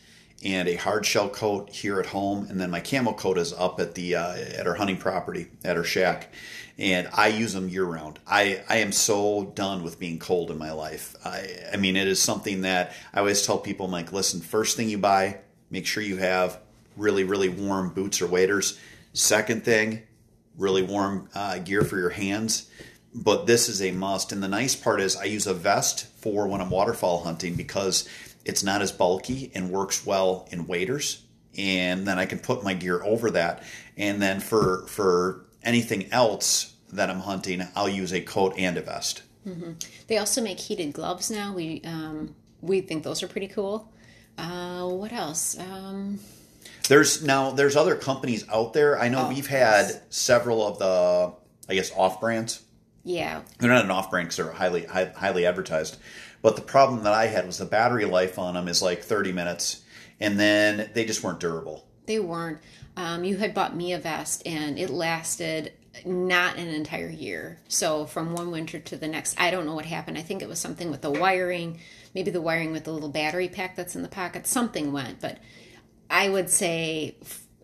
and 0.44 0.68
a 0.68 0.76
hard 0.76 1.06
shell 1.06 1.30
coat 1.30 1.70
here 1.70 2.00
at 2.00 2.08
home, 2.08 2.48
and 2.50 2.60
then 2.60 2.70
my 2.70 2.80
camo 2.80 3.14
coat 3.14 3.38
is 3.38 3.54
up 3.54 3.80
at 3.80 3.96
the 3.96 4.16
uh, 4.16 4.36
at 4.36 4.68
our 4.68 4.76
hunting 4.76 4.98
property 4.98 5.48
at 5.64 5.78
our 5.78 5.84
shack, 5.84 6.32
and 6.78 7.10
I 7.14 7.28
use 7.28 7.54
them 7.54 7.70
year 7.70 7.86
round. 7.86 8.20
I 8.28 8.64
I 8.70 8.78
am 8.78 8.92
so 8.92 9.46
done 9.56 9.84
with 9.84 10.00
being 10.00 10.20
cold 10.20 10.52
in 10.52 10.58
my 10.58 10.72
life. 10.72 11.16
I 11.26 11.50
I 11.74 11.78
mean 11.78 11.96
it 11.96 12.08
is 12.08 12.22
something 12.22 12.62
that 12.62 12.94
I 13.14 13.20
always 13.20 13.46
tell 13.46 13.58
people. 13.58 13.88
I'm 13.88 13.92
like, 13.92 14.14
listen, 14.14 14.42
first 14.42 14.78
thing 14.78 14.90
you 14.90 14.98
buy, 14.98 15.40
make 15.72 15.86
sure 15.86 16.04
you 16.04 16.18
have 16.18 16.60
really 16.96 17.24
really 17.24 17.50
warm 17.50 17.90
boots 17.90 18.22
or 18.22 18.28
waders. 18.28 18.80
Second 19.14 19.64
thing, 19.66 20.04
really 20.58 20.84
warm 20.84 21.30
uh, 21.34 21.58
gear 21.60 21.82
for 21.82 21.98
your 21.98 22.10
hands. 22.10 22.70
But 23.16 23.48
this 23.48 23.68
is 23.68 23.82
a 23.82 23.92
must. 23.92 24.32
And 24.32 24.44
the 24.44 24.48
nice 24.48 24.76
part 24.76 25.02
is 25.02 25.16
I 25.16 25.24
use 25.24 25.48
a 25.48 25.54
vest 25.54 26.06
for 26.18 26.48
when 26.48 26.62
I'm 26.62 26.70
waterfowl 26.70 27.24
hunting 27.24 27.56
because 27.56 28.08
it's 28.48 28.64
not 28.64 28.82
as 28.82 28.92
bulky 28.92 29.52
and 29.54 29.70
works 29.70 30.06
well 30.06 30.48
in 30.52 30.68
waders. 30.68 31.24
And 31.58 32.08
then 32.08 32.18
I 32.20 32.26
can 32.26 32.40
put 32.40 32.64
my 32.64 32.74
gear 32.74 33.04
over 33.04 33.32
that. 33.32 33.64
And 33.98 34.22
then 34.22 34.40
for 34.40 34.86
for 34.88 35.46
anything 35.64 36.12
else 36.12 36.74
that 36.94 37.10
I'm 37.10 37.20
hunting, 37.20 37.68
I'll 37.76 37.90
use 37.90 38.14
a 38.14 38.22
coat 38.22 38.54
and 38.58 38.78
a 38.78 38.82
vest. 38.82 39.24
Mm-hmm. 39.46 39.74
They 40.08 40.18
also 40.18 40.42
make 40.42 40.60
heated 40.60 40.94
gloves 40.94 41.32
now. 41.32 41.54
We 41.54 41.82
um, 41.84 42.36
we 42.62 42.82
think 42.82 43.04
those 43.04 43.24
are 43.24 43.28
pretty 43.28 43.48
cool. 43.48 43.92
Uh, 44.38 44.88
what 44.88 45.12
else? 45.12 45.58
Um, 45.60 46.20
there's 46.88 47.24
now 47.24 47.52
there's 47.52 47.76
other 47.76 47.96
companies 47.96 48.48
out 48.50 48.74
there. 48.74 49.00
I 49.00 49.10
know 49.10 49.26
oh, 49.26 49.30
we've 49.30 49.48
had 49.48 49.88
yes. 49.88 50.02
several 50.10 50.66
of 50.66 50.80
the 50.80 51.34
I 51.70 51.76
guess 51.76 51.92
off 51.96 52.20
brands. 52.20 52.64
Yeah, 53.04 53.42
they're 53.60 53.70
not 53.70 53.86
an 53.86 53.92
off 53.92 54.10
brand 54.12 54.28
because 54.28 54.38
they're 54.38 54.52
highly 54.52 54.86
high, 54.86 55.12
highly 55.16 55.46
advertised. 55.46 55.98
But 56.48 56.56
the 56.56 56.62
problem 56.62 57.04
that 57.04 57.12
I 57.12 57.26
had 57.26 57.46
was 57.46 57.58
the 57.58 57.66
battery 57.66 58.06
life 58.06 58.40
on 58.40 58.54
them 58.54 58.70
is 58.70 58.82
like 58.82 59.04
30 59.04 59.34
minutes, 59.34 59.82
and 60.22 60.40
then 60.40 60.90
they 60.94 61.04
just 61.04 61.22
weren't 61.22 61.42
durable. 61.42 61.86
They 62.06 62.22
weren't. 62.22 62.60
Um, 62.96 63.26
you 63.26 63.36
had 63.36 63.54
bought 63.54 63.76
me 63.76 63.92
a 63.92 64.00
vest, 64.00 64.44
and 64.48 64.80
it 64.80 64.90
lasted 64.90 65.74
not 66.06 66.56
an 66.56 66.70
entire 66.70 67.10
year. 67.10 67.60
So 67.68 68.06
from 68.06 68.32
one 68.32 68.50
winter 68.50 68.80
to 68.80 68.96
the 68.96 69.10
next, 69.10 69.38
I 69.38 69.52
don't 69.52 69.66
know 69.66 69.76
what 69.76 69.84
happened. 69.84 70.18
I 70.18 70.22
think 70.22 70.42
it 70.42 70.48
was 70.48 70.58
something 70.58 70.90
with 70.90 71.02
the 71.02 71.12
wiring, 71.12 71.82
maybe 72.16 72.32
the 72.32 72.40
wiring 72.40 72.72
with 72.72 72.86
the 72.86 72.94
little 72.94 73.10
battery 73.10 73.50
pack 73.50 73.76
that's 73.76 73.98
in 73.98 74.02
the 74.02 74.08
pocket. 74.08 74.48
Something 74.48 74.94
went, 74.94 75.20
but 75.20 75.40
I 76.10 76.30
would 76.30 76.50
say, 76.50 77.18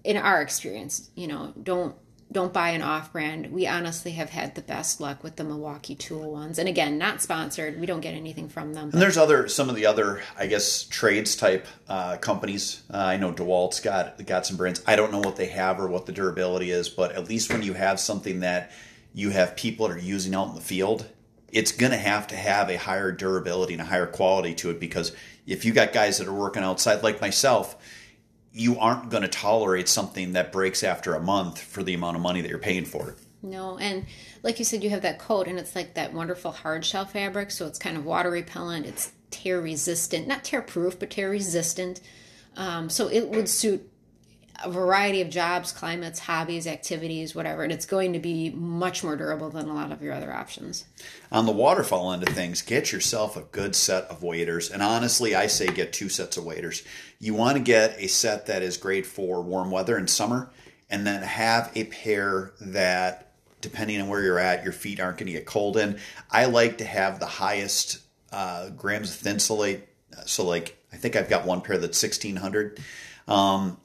in 0.04 0.18
our 0.18 0.42
experience, 0.42 1.10
you 1.16 1.28
know, 1.28 1.54
don't 1.64 1.96
don't 2.32 2.54
buy 2.54 2.70
an 2.70 2.82
off 2.82 3.12
brand. 3.12 3.52
We 3.52 3.68
honestly 3.68 4.12
have 4.14 4.30
had 4.30 4.56
the 4.56 4.62
best 4.62 5.00
luck 5.00 5.24
with 5.24 5.36
the 5.36 5.44
Milwaukee 5.44 5.96
Tool 5.96 6.32
ones. 6.32 6.58
And 6.58 6.68
again, 6.68 6.98
not 6.98 7.22
sponsored. 7.22 7.80
We 7.80 7.86
don't 7.86 8.02
get 8.02 8.14
anything 8.14 8.50
from 8.50 8.74
them. 8.74 8.88
But. 8.90 8.96
And 8.96 9.02
there's 9.02 9.18
other 9.18 9.48
some 9.48 9.70
of 9.70 9.76
the 9.76 9.86
other, 9.86 10.22
I 10.38 10.48
guess, 10.48 10.84
trades 10.84 11.36
type 11.36 11.68
uh, 11.88 12.18
companies. 12.18 12.82
Uh, 12.92 12.98
I 12.98 13.18
know 13.18 13.32
DeWalt's 13.32 13.80
got 13.80 14.26
got 14.26 14.46
some 14.46 14.58
brands. 14.58 14.82
I 14.88 14.96
don't 14.96 15.12
know 15.12 15.20
what 15.20 15.36
they 15.36 15.48
have 15.48 15.80
or 15.80 15.88
what 15.88 16.06
the 16.06 16.12
durability 16.12 16.72
is, 16.72 16.90
but 16.90 17.12
at 17.14 17.30
least 17.30 17.52
when 17.52 17.62
you 17.62 17.74
have 17.74 18.00
something 18.00 18.40
that 18.40 18.72
you 19.14 19.30
have 19.30 19.56
people 19.56 19.88
that 19.88 19.96
are 19.96 20.00
using 20.00 20.34
out 20.34 20.50
in 20.50 20.56
the 20.56 20.62
field, 20.62 21.08
it's 21.52 21.72
going 21.72 21.92
to 21.92 21.98
have 21.98 22.28
to 22.28 22.36
have 22.36 22.70
a 22.70 22.78
higher 22.78 23.12
durability 23.12 23.74
and 23.74 23.82
a 23.82 23.86
higher 23.86 24.08
quality 24.08 24.56
to 24.56 24.72
it 24.72 24.80
because 24.80 25.16
if 25.46 25.66
you 25.66 25.72
got 25.72 25.94
guys 25.94 26.18
that 26.18 26.28
are 26.28 26.34
working 26.34 26.64
outside 26.64 27.04
like 27.04 27.22
myself 27.22 27.78
you 28.54 28.78
aren't 28.80 29.10
going 29.10 29.24
to 29.24 29.30
tolerate 29.30 29.90
something 29.90 30.34
that 30.34 30.52
breaks 30.52 30.84
after 30.84 31.16
a 31.16 31.20
month 31.20 31.60
for 31.60 31.82
the 31.82 31.94
amount 31.94 32.16
of 32.16 32.22
money 32.22 32.42
that 32.42 32.50
you're 32.50 32.60
paying 32.60 32.86
for 32.86 33.10
it. 33.10 33.18
No, 33.42 33.78
and 33.78 34.06
like 34.42 34.60
you 34.60 34.66
said, 34.66 34.84
you 34.84 34.90
have 34.92 35.02
that 35.02 35.20
coat, 35.20 35.48
and 35.48 35.60
it's 35.60 35.76
like 35.76 35.96
that 35.96 36.14
wonderful 36.14 36.52
hard 36.52 36.86
shell 36.86 37.06
fabric, 37.06 37.52
so 37.52 37.68
it's 37.68 37.80
kind 37.80 37.98
of 37.98 38.06
water 38.06 38.32
repellent. 38.32 38.86
It's 38.86 39.12
tear 39.32 39.60
resistant, 39.60 40.28
not 40.28 40.44
tear 40.44 40.62
proof, 40.62 40.98
but 40.98 41.10
tear 41.10 41.30
resistant. 41.30 42.00
Um, 42.56 42.90
so 42.90 43.10
it 43.10 43.30
would 43.30 43.50
suit 43.50 43.90
a 44.64 44.70
variety 44.70 45.22
of 45.22 45.30
jobs, 45.30 45.72
climates, 45.72 46.20
hobbies, 46.20 46.68
activities, 46.68 47.34
whatever, 47.34 47.64
and 47.64 47.72
it's 47.72 47.86
going 47.86 48.14
to 48.14 48.20
be 48.20 48.52
much 48.52 49.04
more 49.04 49.16
durable 49.16 49.50
than 49.50 49.68
a 49.68 49.74
lot 49.74 49.92
of 49.92 50.02
your 50.02 50.14
other 50.14 50.34
options. 50.34 50.86
On 51.32 51.46
the 51.46 51.52
waterfowl 51.52 52.12
end 52.12 52.28
of 52.28 52.34
things, 52.34 52.62
get 52.62 52.92
yourself 52.92 53.36
a 53.36 53.42
good 53.42 53.76
set 53.76 54.04
of 54.06 54.22
waders. 54.22 54.70
And 54.70 54.82
honestly, 54.82 55.36
I 55.36 55.48
say 55.48 55.68
get 55.68 55.94
two 55.94 56.10
sets 56.10 56.38
of 56.38 56.46
waders. 56.46 56.84
You 57.20 57.34
want 57.34 57.58
to 57.58 57.64
get 57.64 57.96
a 57.98 58.08
set 58.08 58.46
that 58.48 58.62
is 58.62 58.78
great 58.78 59.06
for 59.06 59.42
warm 59.42 59.72
weather 59.72 59.98
in 59.98 60.08
summer, 60.08 60.52
and 60.90 61.08
then 61.08 61.24
have 61.24 61.72
a 61.76 61.86
pair 61.86 62.54
that, 62.62 63.32
depending 63.62 64.00
on 64.00 64.08
where 64.08 64.22
you're 64.22 64.40
at, 64.40 64.64
your 64.64 64.74
feet 64.74 65.00
aren't 65.00 65.18
going 65.18 65.28
to 65.28 65.34
get 65.34 65.46
cold 65.46 65.78
in. 65.78 66.00
I 66.30 66.46
like 66.46 66.78
to 66.78 66.86
have 66.86 67.20
the 67.20 67.26
highest 67.26 68.00
uh, 68.32 68.70
grams 68.70 69.10
of 69.10 69.20
thinsulate. 69.20 69.88
So, 70.26 70.46
like, 70.46 70.78
I 70.92 70.98
think 70.98 71.16
I've 71.16 71.30
got 71.30 71.46
one 71.46 71.62
pair 71.62 71.80
that's 71.80 72.02
1600. 72.02 72.80
Um, 73.28 73.78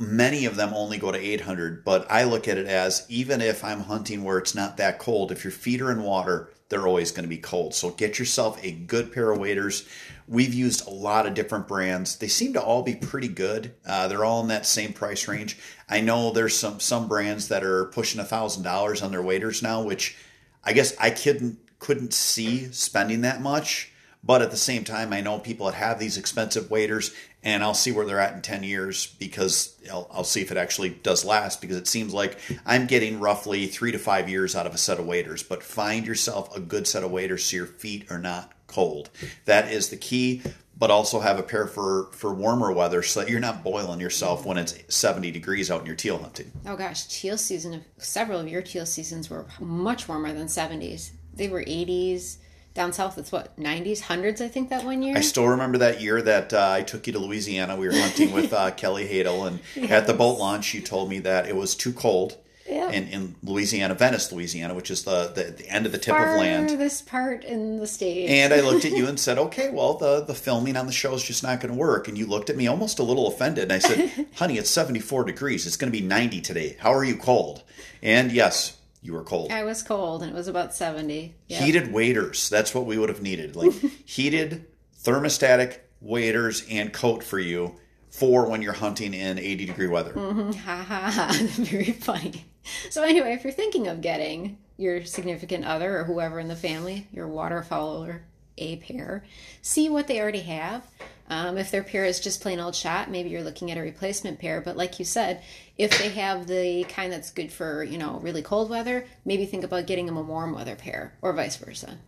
many 0.00 0.46
of 0.46 0.56
them 0.56 0.72
only 0.74 0.98
go 0.98 1.12
to 1.12 1.18
800 1.18 1.84
but 1.84 2.10
i 2.10 2.24
look 2.24 2.48
at 2.48 2.58
it 2.58 2.66
as 2.66 3.04
even 3.08 3.40
if 3.40 3.62
i'm 3.62 3.80
hunting 3.80 4.24
where 4.24 4.38
it's 4.38 4.54
not 4.54 4.78
that 4.78 4.98
cold 4.98 5.30
if 5.30 5.44
your 5.44 5.50
feet 5.52 5.80
are 5.80 5.92
in 5.92 6.02
water 6.02 6.50
they're 6.70 6.86
always 6.86 7.10
going 7.10 7.24
to 7.24 7.28
be 7.28 7.36
cold. 7.36 7.74
So 7.74 7.90
get 7.90 8.18
yourself 8.18 8.58
a 8.64 8.70
good 8.70 9.12
pair 9.12 9.32
of 9.32 9.38
waders. 9.38 9.86
We've 10.26 10.54
used 10.54 10.86
a 10.86 10.90
lot 10.90 11.26
of 11.26 11.34
different 11.34 11.66
brands. 11.66 12.16
They 12.16 12.28
seem 12.28 12.52
to 12.52 12.62
all 12.62 12.82
be 12.82 12.94
pretty 12.94 13.26
good. 13.26 13.74
Uh, 13.84 14.06
they're 14.06 14.24
all 14.24 14.40
in 14.40 14.48
that 14.48 14.64
same 14.64 14.92
price 14.92 15.26
range. 15.26 15.58
I 15.88 16.00
know 16.00 16.30
there's 16.30 16.56
some 16.56 16.78
some 16.78 17.08
brands 17.08 17.48
that 17.48 17.64
are 17.64 17.86
pushing 17.86 18.20
a 18.20 18.24
thousand 18.24 18.62
dollars 18.62 19.02
on 19.02 19.10
their 19.10 19.20
waders 19.22 19.62
now 19.62 19.82
which 19.82 20.16
i 20.64 20.72
guess 20.72 20.96
i 21.00 21.10
couldn't 21.10 21.58
couldn't 21.78 22.12
see 22.12 22.70
spending 22.72 23.22
that 23.22 23.40
much 23.40 23.90
but 24.22 24.42
at 24.42 24.50
the 24.50 24.56
same 24.56 24.84
time, 24.84 25.12
I 25.12 25.22
know 25.22 25.38
people 25.38 25.66
that 25.66 25.74
have 25.74 25.98
these 25.98 26.18
expensive 26.18 26.70
waders, 26.70 27.14
and 27.42 27.62
I'll 27.62 27.74
see 27.74 27.90
where 27.90 28.04
they're 28.04 28.20
at 28.20 28.34
in 28.34 28.42
10 28.42 28.62
years 28.64 29.06
because 29.18 29.74
I'll, 29.90 30.08
I'll, 30.12 30.24
see 30.24 30.42
if 30.42 30.50
it 30.50 30.58
actually 30.58 30.90
does 30.90 31.24
last 31.24 31.60
because 31.60 31.76
it 31.76 31.86
seems 31.88 32.12
like 32.12 32.38
I'm 32.66 32.86
getting 32.86 33.18
roughly 33.18 33.66
three 33.66 33.92
to 33.92 33.98
five 33.98 34.28
years 34.28 34.54
out 34.54 34.66
of 34.66 34.74
a 34.74 34.78
set 34.78 34.98
of 34.98 35.06
waders. 35.06 35.42
But 35.42 35.62
find 35.62 36.06
yourself 36.06 36.54
a 36.54 36.60
good 36.60 36.86
set 36.86 37.02
of 37.02 37.10
waders 37.10 37.44
so 37.44 37.56
your 37.56 37.66
feet 37.66 38.10
are 38.10 38.18
not 38.18 38.52
cold. 38.66 39.08
That 39.46 39.72
is 39.72 39.88
the 39.88 39.96
key. 39.96 40.42
but 40.76 40.90
also 40.90 41.20
have 41.20 41.38
a 41.38 41.42
pair 41.42 41.66
for 41.66 42.08
for 42.12 42.32
warmer 42.32 42.72
weather 42.72 43.02
so 43.02 43.20
that 43.20 43.28
you're 43.28 43.38
not 43.38 43.62
boiling 43.62 44.00
yourself 44.00 44.46
when 44.46 44.56
it's 44.56 44.74
70 44.88 45.30
degrees 45.30 45.70
out 45.70 45.80
in 45.82 45.86
your 45.86 45.94
teal 45.94 46.16
hunting. 46.16 46.50
Oh 46.64 46.74
gosh, 46.74 47.06
teal 47.06 47.36
season. 47.36 47.84
Several 47.98 48.40
of 48.40 48.48
your 48.48 48.62
teal 48.62 48.86
seasons 48.86 49.28
were 49.28 49.44
much 49.60 50.08
warmer 50.08 50.32
than 50.32 50.46
70s. 50.46 51.10
They 51.34 51.48
were 51.48 51.62
80s. 51.62 52.38
Down 52.72 52.92
south, 52.92 53.18
it's 53.18 53.32
what 53.32 53.58
90s, 53.58 54.02
hundreds. 54.02 54.40
I 54.40 54.46
think 54.46 54.68
that 54.70 54.84
one 54.84 55.02
year. 55.02 55.16
I 55.16 55.22
still 55.22 55.48
remember 55.48 55.78
that 55.78 56.00
year 56.00 56.22
that 56.22 56.52
uh, 56.52 56.70
I 56.70 56.82
took 56.82 57.06
you 57.06 57.12
to 57.14 57.18
Louisiana. 57.18 57.76
We 57.76 57.88
were 57.88 57.94
hunting 57.94 58.32
with 58.32 58.52
uh, 58.52 58.70
Kelly 58.76 59.08
Hadel, 59.08 59.46
and 59.48 59.90
at 59.90 60.06
the 60.06 60.14
boat 60.14 60.38
launch, 60.38 60.72
you 60.72 60.80
told 60.80 61.10
me 61.10 61.18
that 61.20 61.48
it 61.48 61.56
was 61.56 61.74
too 61.74 61.92
cold. 61.92 62.36
Yeah. 62.68 62.90
In, 62.90 63.08
in 63.08 63.34
Louisiana, 63.42 63.94
Venice, 63.94 64.30
Louisiana, 64.30 64.74
which 64.74 64.92
is 64.92 65.02
the, 65.02 65.32
the, 65.34 65.42
the 65.50 65.68
end 65.68 65.86
of 65.86 65.92
the 65.92 65.98
tip 65.98 66.14
of 66.14 66.38
land. 66.38 66.70
This 66.70 67.02
part 67.02 67.42
in 67.42 67.78
the 67.78 67.86
state. 67.86 68.28
And 68.28 68.54
I 68.54 68.60
looked 68.60 68.84
at 68.84 68.92
you 68.92 69.06
and 69.08 69.18
said, 69.18 69.38
okay, 69.38 69.70
well, 69.70 69.94
the, 69.94 70.20
the 70.20 70.36
filming 70.36 70.76
on 70.76 70.86
the 70.86 70.92
show 70.92 71.12
is 71.14 71.24
just 71.24 71.42
not 71.42 71.58
going 71.58 71.72
to 71.72 71.78
work. 71.78 72.06
And 72.06 72.16
you 72.16 72.26
looked 72.26 72.48
at 72.48 72.56
me 72.56 72.68
almost 72.68 73.00
a 73.00 73.02
little 73.02 73.26
offended. 73.26 73.64
And 73.64 73.72
I 73.72 73.78
said, 73.80 74.26
honey, 74.36 74.56
it's 74.56 74.70
74 74.70 75.24
degrees. 75.24 75.66
It's 75.66 75.76
going 75.76 75.92
to 75.92 75.98
be 75.98 76.06
90 76.06 76.42
today. 76.42 76.76
How 76.78 76.94
are 76.94 77.02
you 77.02 77.16
cold? 77.16 77.64
And 78.04 78.30
yes, 78.30 78.76
you 79.02 79.12
were 79.14 79.24
cold. 79.24 79.50
I 79.50 79.64
was 79.64 79.82
cold, 79.82 80.22
and 80.22 80.30
it 80.30 80.34
was 80.34 80.48
about 80.48 80.74
70. 80.74 81.34
Yep. 81.48 81.62
Heated 81.62 81.92
waders. 81.92 82.48
That's 82.48 82.74
what 82.74 82.86
we 82.86 82.98
would 82.98 83.08
have 83.08 83.22
needed. 83.22 83.56
Like 83.56 83.72
heated 84.04 84.66
thermostatic 85.02 85.78
waders 86.00 86.64
and 86.70 86.92
coat 86.92 87.22
for 87.22 87.38
you 87.38 87.76
for 88.10 88.48
when 88.48 88.60
you're 88.60 88.72
hunting 88.72 89.14
in 89.14 89.38
80 89.38 89.66
degree 89.66 89.86
weather. 89.88 90.12
Mm-hmm. 90.12 90.52
Ha 90.52 90.82
ha 90.82 91.10
ha. 91.10 91.38
Very 91.62 91.92
funny. 91.92 92.44
So, 92.90 93.02
anyway, 93.02 93.32
if 93.32 93.44
you're 93.44 93.52
thinking 93.52 93.88
of 93.88 94.00
getting 94.00 94.58
your 94.76 95.04
significant 95.04 95.64
other 95.64 95.98
or 95.98 96.04
whoever 96.04 96.38
in 96.38 96.48
the 96.48 96.56
family, 96.56 97.06
your 97.12 97.28
waterfowler, 97.28 98.20
a 98.58 98.76
pair, 98.76 99.24
see 99.62 99.88
what 99.88 100.06
they 100.06 100.20
already 100.20 100.40
have. 100.40 100.84
Um, 101.30 101.56
if 101.56 101.70
their 101.70 101.84
pair 101.84 102.04
is 102.04 102.18
just 102.18 102.42
plain 102.42 102.58
old 102.58 102.74
shot, 102.74 103.08
maybe 103.08 103.30
you're 103.30 103.44
looking 103.44 103.70
at 103.70 103.78
a 103.78 103.80
replacement 103.80 104.40
pair. 104.40 104.60
But 104.60 104.76
like 104.76 104.98
you 104.98 105.04
said, 105.04 105.42
if 105.78 105.96
they 105.96 106.08
have 106.10 106.48
the 106.48 106.84
kind 106.84 107.12
that's 107.12 107.30
good 107.30 107.52
for 107.52 107.84
you 107.84 107.96
know 107.96 108.18
really 108.20 108.42
cold 108.42 108.68
weather, 108.68 109.06
maybe 109.24 109.46
think 109.46 109.64
about 109.64 109.86
getting 109.86 110.06
them 110.06 110.16
a 110.16 110.22
warm 110.22 110.52
weather 110.52 110.74
pair, 110.74 111.14
or 111.22 111.32
vice 111.32 111.56
versa. 111.56 111.98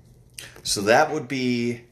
So 0.64 0.80
that 0.82 1.12
would 1.12 1.28
be 1.28 1.82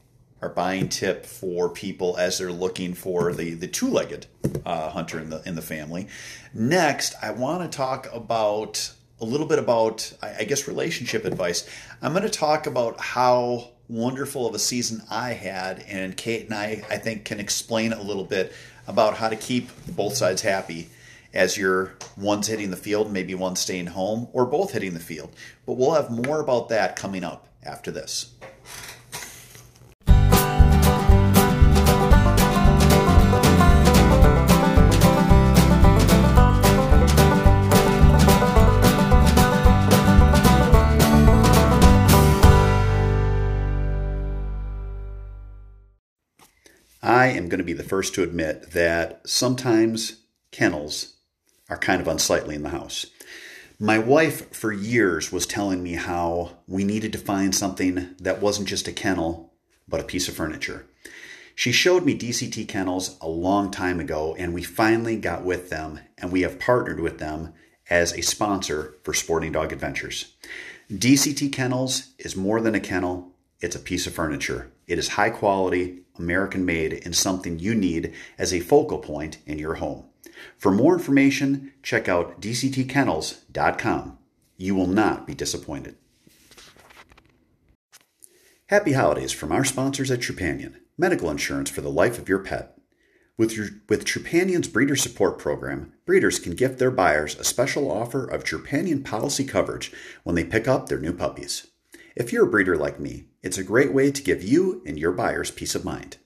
our 0.41 0.49
buying 0.49 0.89
tip 0.89 1.25
for 1.25 1.69
people 1.69 2.17
as 2.17 2.37
they're 2.37 2.51
looking 2.51 2.95
for 2.95 3.31
the, 3.31 3.53
the 3.53 3.67
two-legged 3.67 4.25
uh, 4.65 4.89
hunter 4.89 5.19
in 5.19 5.29
the 5.29 5.41
in 5.45 5.55
the 5.55 5.61
family. 5.61 6.07
Next, 6.53 7.15
I 7.21 7.31
want 7.31 7.71
to 7.71 7.77
talk 7.77 8.07
about 8.13 8.91
a 9.21 9.25
little 9.25 9.47
bit 9.47 9.59
about 9.59 10.11
I, 10.21 10.39
I 10.39 10.43
guess 10.43 10.67
relationship 10.67 11.23
advice. 11.23 11.69
I'm 12.01 12.11
going 12.11 12.23
to 12.23 12.29
talk 12.29 12.67
about 12.67 12.99
how 12.99 13.69
wonderful 13.91 14.47
of 14.47 14.55
a 14.55 14.59
season 14.59 15.03
I 15.09 15.33
had, 15.33 15.83
and 15.87 16.15
Kate 16.15 16.45
and 16.45 16.53
I 16.53 16.83
I 16.89 16.97
think 16.97 17.25
can 17.25 17.39
explain 17.39 17.93
a 17.93 18.01
little 18.01 18.23
bit 18.23 18.53
about 18.87 19.17
how 19.17 19.29
to 19.29 19.35
keep 19.35 19.69
both 19.87 20.15
sides 20.15 20.41
happy 20.41 20.89
as 21.33 21.57
you're 21.57 21.93
one's 22.17 22.47
hitting 22.47 22.71
the 22.71 22.77
field, 22.77 23.11
maybe 23.11 23.35
one 23.35 23.55
staying 23.55 23.87
home, 23.87 24.27
or 24.33 24.45
both 24.45 24.71
hitting 24.71 24.93
the 24.93 24.99
field. 24.99 25.33
But 25.65 25.73
we'll 25.73 25.93
have 25.93 26.09
more 26.09 26.41
about 26.41 26.69
that 26.69 26.95
coming 26.95 27.23
up 27.23 27.47
after 27.63 27.91
this. 27.91 28.33
I 47.21 47.27
am 47.27 47.49
going 47.49 47.59
to 47.59 47.63
be 47.63 47.73
the 47.73 47.83
first 47.83 48.15
to 48.15 48.23
admit 48.23 48.71
that 48.71 49.21
sometimes 49.29 50.23
kennels 50.49 51.13
are 51.69 51.77
kind 51.77 52.01
of 52.01 52.07
unsightly 52.07 52.55
in 52.55 52.63
the 52.63 52.69
house. 52.69 53.05
My 53.77 53.99
wife, 53.99 54.51
for 54.55 54.71
years, 54.71 55.31
was 55.31 55.45
telling 55.45 55.83
me 55.83 55.93
how 55.93 56.57
we 56.65 56.83
needed 56.83 57.11
to 57.11 57.19
find 57.19 57.53
something 57.53 58.15
that 58.19 58.41
wasn't 58.41 58.69
just 58.69 58.87
a 58.87 58.91
kennel, 58.91 59.53
but 59.87 59.99
a 59.99 60.03
piece 60.03 60.27
of 60.29 60.33
furniture. 60.33 60.87
She 61.53 61.71
showed 61.71 62.05
me 62.05 62.17
DCT 62.17 62.67
kennels 62.67 63.19
a 63.21 63.29
long 63.29 63.69
time 63.69 63.99
ago, 63.99 64.35
and 64.39 64.51
we 64.51 64.63
finally 64.63 65.15
got 65.15 65.45
with 65.45 65.69
them, 65.69 65.99
and 66.17 66.31
we 66.31 66.41
have 66.41 66.57
partnered 66.57 66.99
with 66.99 67.19
them 67.19 67.53
as 67.87 68.13
a 68.13 68.23
sponsor 68.23 68.95
for 69.03 69.13
Sporting 69.13 69.51
Dog 69.51 69.71
Adventures. 69.71 70.33
DCT 70.91 71.53
Kennels 71.53 72.15
is 72.17 72.35
more 72.35 72.59
than 72.61 72.73
a 72.73 72.79
kennel, 72.79 73.35
it's 73.59 73.75
a 73.75 73.79
piece 73.79 74.07
of 74.07 74.13
furniture. 74.15 74.71
It 74.87 74.97
is 74.97 75.09
high 75.09 75.29
quality, 75.29 76.00
American 76.17 76.65
made, 76.65 77.01
and 77.05 77.15
something 77.15 77.59
you 77.59 77.75
need 77.75 78.13
as 78.37 78.53
a 78.53 78.59
focal 78.59 78.99
point 78.99 79.37
in 79.45 79.57
your 79.57 79.75
home. 79.75 80.05
For 80.57 80.71
more 80.71 80.93
information, 80.93 81.73
check 81.83 82.07
out 82.07 82.41
dctkennels.com. 82.41 84.17
You 84.57 84.75
will 84.75 84.87
not 84.87 85.25
be 85.25 85.33
disappointed. 85.33 85.95
Happy 88.67 88.93
holidays 88.93 89.31
from 89.31 89.51
our 89.51 89.65
sponsors 89.65 90.11
at 90.11 90.19
Trupanion, 90.19 90.75
medical 90.97 91.29
insurance 91.29 91.69
for 91.69 91.81
the 91.81 91.89
life 91.89 92.17
of 92.17 92.29
your 92.29 92.39
pet. 92.39 92.77
With, 93.37 93.57
your, 93.57 93.67
with 93.89 94.05
Trupanion's 94.05 94.67
breeder 94.67 94.95
support 94.95 95.39
program, 95.39 95.93
breeders 96.05 96.37
can 96.37 96.53
gift 96.53 96.77
their 96.77 96.91
buyers 96.91 97.35
a 97.35 97.43
special 97.43 97.91
offer 97.91 98.23
of 98.23 98.43
Trupanion 98.43 99.03
policy 99.03 99.43
coverage 99.43 99.91
when 100.23 100.35
they 100.35 100.43
pick 100.43 100.67
up 100.67 100.87
their 100.87 100.99
new 100.99 101.11
puppies. 101.11 101.70
If 102.15 102.33
you're 102.33 102.45
a 102.45 102.49
breeder 102.49 102.75
like 102.75 102.99
me, 102.99 103.25
it's 103.41 103.57
a 103.57 103.63
great 103.63 103.93
way 103.93 104.11
to 104.11 104.21
give 104.21 104.43
you 104.43 104.81
and 104.85 104.99
your 104.99 105.13
buyers 105.13 105.49
peace 105.49 105.75
of 105.75 105.85
mind. 105.85 106.17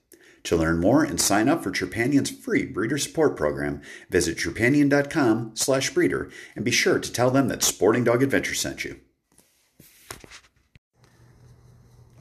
To 0.45 0.55
learn 0.55 0.79
more 0.79 1.03
and 1.03 1.21
sign 1.21 1.47
up 1.47 1.63
for 1.63 1.71
Trupanion's 1.71 2.29
free 2.29 2.65
breeder 2.65 2.97
support 2.97 3.35
program, 3.35 3.81
visit 4.09 4.37
trupanion.com 4.37 5.51
slash 5.55 5.91
breeder 5.91 6.29
and 6.55 6.65
be 6.65 6.71
sure 6.71 6.99
to 6.99 7.11
tell 7.11 7.29
them 7.29 7.47
that 7.49 7.63
Sporting 7.63 8.03
Dog 8.03 8.23
Adventure 8.23 8.55
sent 8.55 8.83
you. 8.83 8.99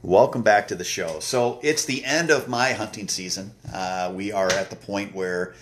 Welcome 0.02 0.42
back 0.42 0.68
to 0.68 0.74
the 0.74 0.84
show. 0.84 1.20
So 1.20 1.58
it's 1.62 1.86
the 1.86 2.04
end 2.04 2.30
of 2.30 2.48
my 2.48 2.72
hunting 2.72 3.08
season. 3.08 3.52
Uh, 3.72 4.12
we 4.14 4.30
are 4.32 4.52
at 4.52 4.68
the 4.68 4.76
point 4.76 5.14
where 5.14 5.54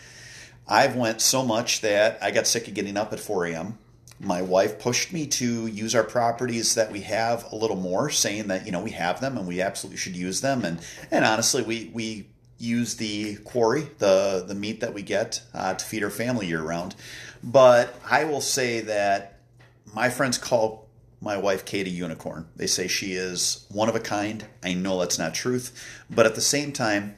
I've 0.66 0.96
went 0.96 1.20
so 1.20 1.44
much 1.44 1.80
that 1.82 2.18
I 2.20 2.32
got 2.32 2.48
sick 2.48 2.66
of 2.66 2.74
getting 2.74 2.96
up 2.96 3.12
at 3.12 3.20
4 3.20 3.46
a.m. 3.46 3.78
My 4.22 4.40
wife 4.40 4.78
pushed 4.78 5.12
me 5.12 5.26
to 5.26 5.66
use 5.66 5.94
our 5.94 6.04
properties 6.04 6.76
that 6.76 6.92
we 6.92 7.00
have 7.00 7.50
a 7.52 7.56
little 7.56 7.76
more, 7.76 8.08
saying 8.08 8.48
that 8.48 8.66
you 8.66 8.72
know 8.72 8.80
we 8.80 8.92
have 8.92 9.20
them 9.20 9.36
and 9.36 9.46
we 9.48 9.60
absolutely 9.60 9.98
should 9.98 10.16
use 10.16 10.40
them. 10.40 10.64
And 10.64 10.80
and 11.10 11.24
honestly, 11.24 11.62
we 11.62 11.90
we 11.92 12.28
use 12.58 12.94
the 12.96 13.36
quarry, 13.38 13.88
the 13.98 14.44
the 14.46 14.54
meat 14.54 14.80
that 14.80 14.94
we 14.94 15.02
get 15.02 15.42
uh, 15.52 15.74
to 15.74 15.84
feed 15.84 16.04
our 16.04 16.10
family 16.10 16.46
year 16.46 16.62
round. 16.62 16.94
But 17.42 17.94
I 18.08 18.24
will 18.24 18.40
say 18.40 18.80
that 18.82 19.40
my 19.92 20.08
friends 20.08 20.38
call 20.38 20.88
my 21.20 21.36
wife 21.36 21.64
Kate 21.64 21.86
a 21.86 21.90
unicorn. 21.90 22.48
They 22.56 22.66
say 22.66 22.88
she 22.88 23.14
is 23.14 23.66
one 23.70 23.88
of 23.88 23.96
a 23.96 24.00
kind. 24.00 24.44
I 24.62 24.74
know 24.74 25.00
that's 25.00 25.18
not 25.18 25.34
truth, 25.34 26.04
but 26.08 26.26
at 26.26 26.34
the 26.34 26.40
same 26.40 26.72
time, 26.72 27.16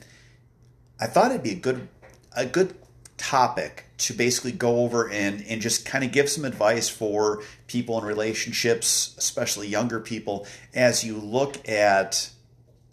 I 1.00 1.06
thought 1.06 1.30
it'd 1.30 1.42
be 1.42 1.52
a 1.52 1.56
good 1.56 1.88
a 2.36 2.46
good 2.46 2.74
topic 3.16 3.84
to 3.96 4.12
basically 4.12 4.52
go 4.52 4.80
over 4.80 5.08
and 5.10 5.44
and 5.48 5.62
just 5.62 5.86
kind 5.86 6.04
of 6.04 6.12
give 6.12 6.28
some 6.28 6.44
advice 6.44 6.88
for 6.88 7.42
people 7.66 7.98
in 7.98 8.04
relationships, 8.04 9.14
especially 9.18 9.68
younger 9.68 10.00
people, 10.00 10.46
as 10.74 11.04
you 11.04 11.16
look 11.16 11.68
at 11.68 12.30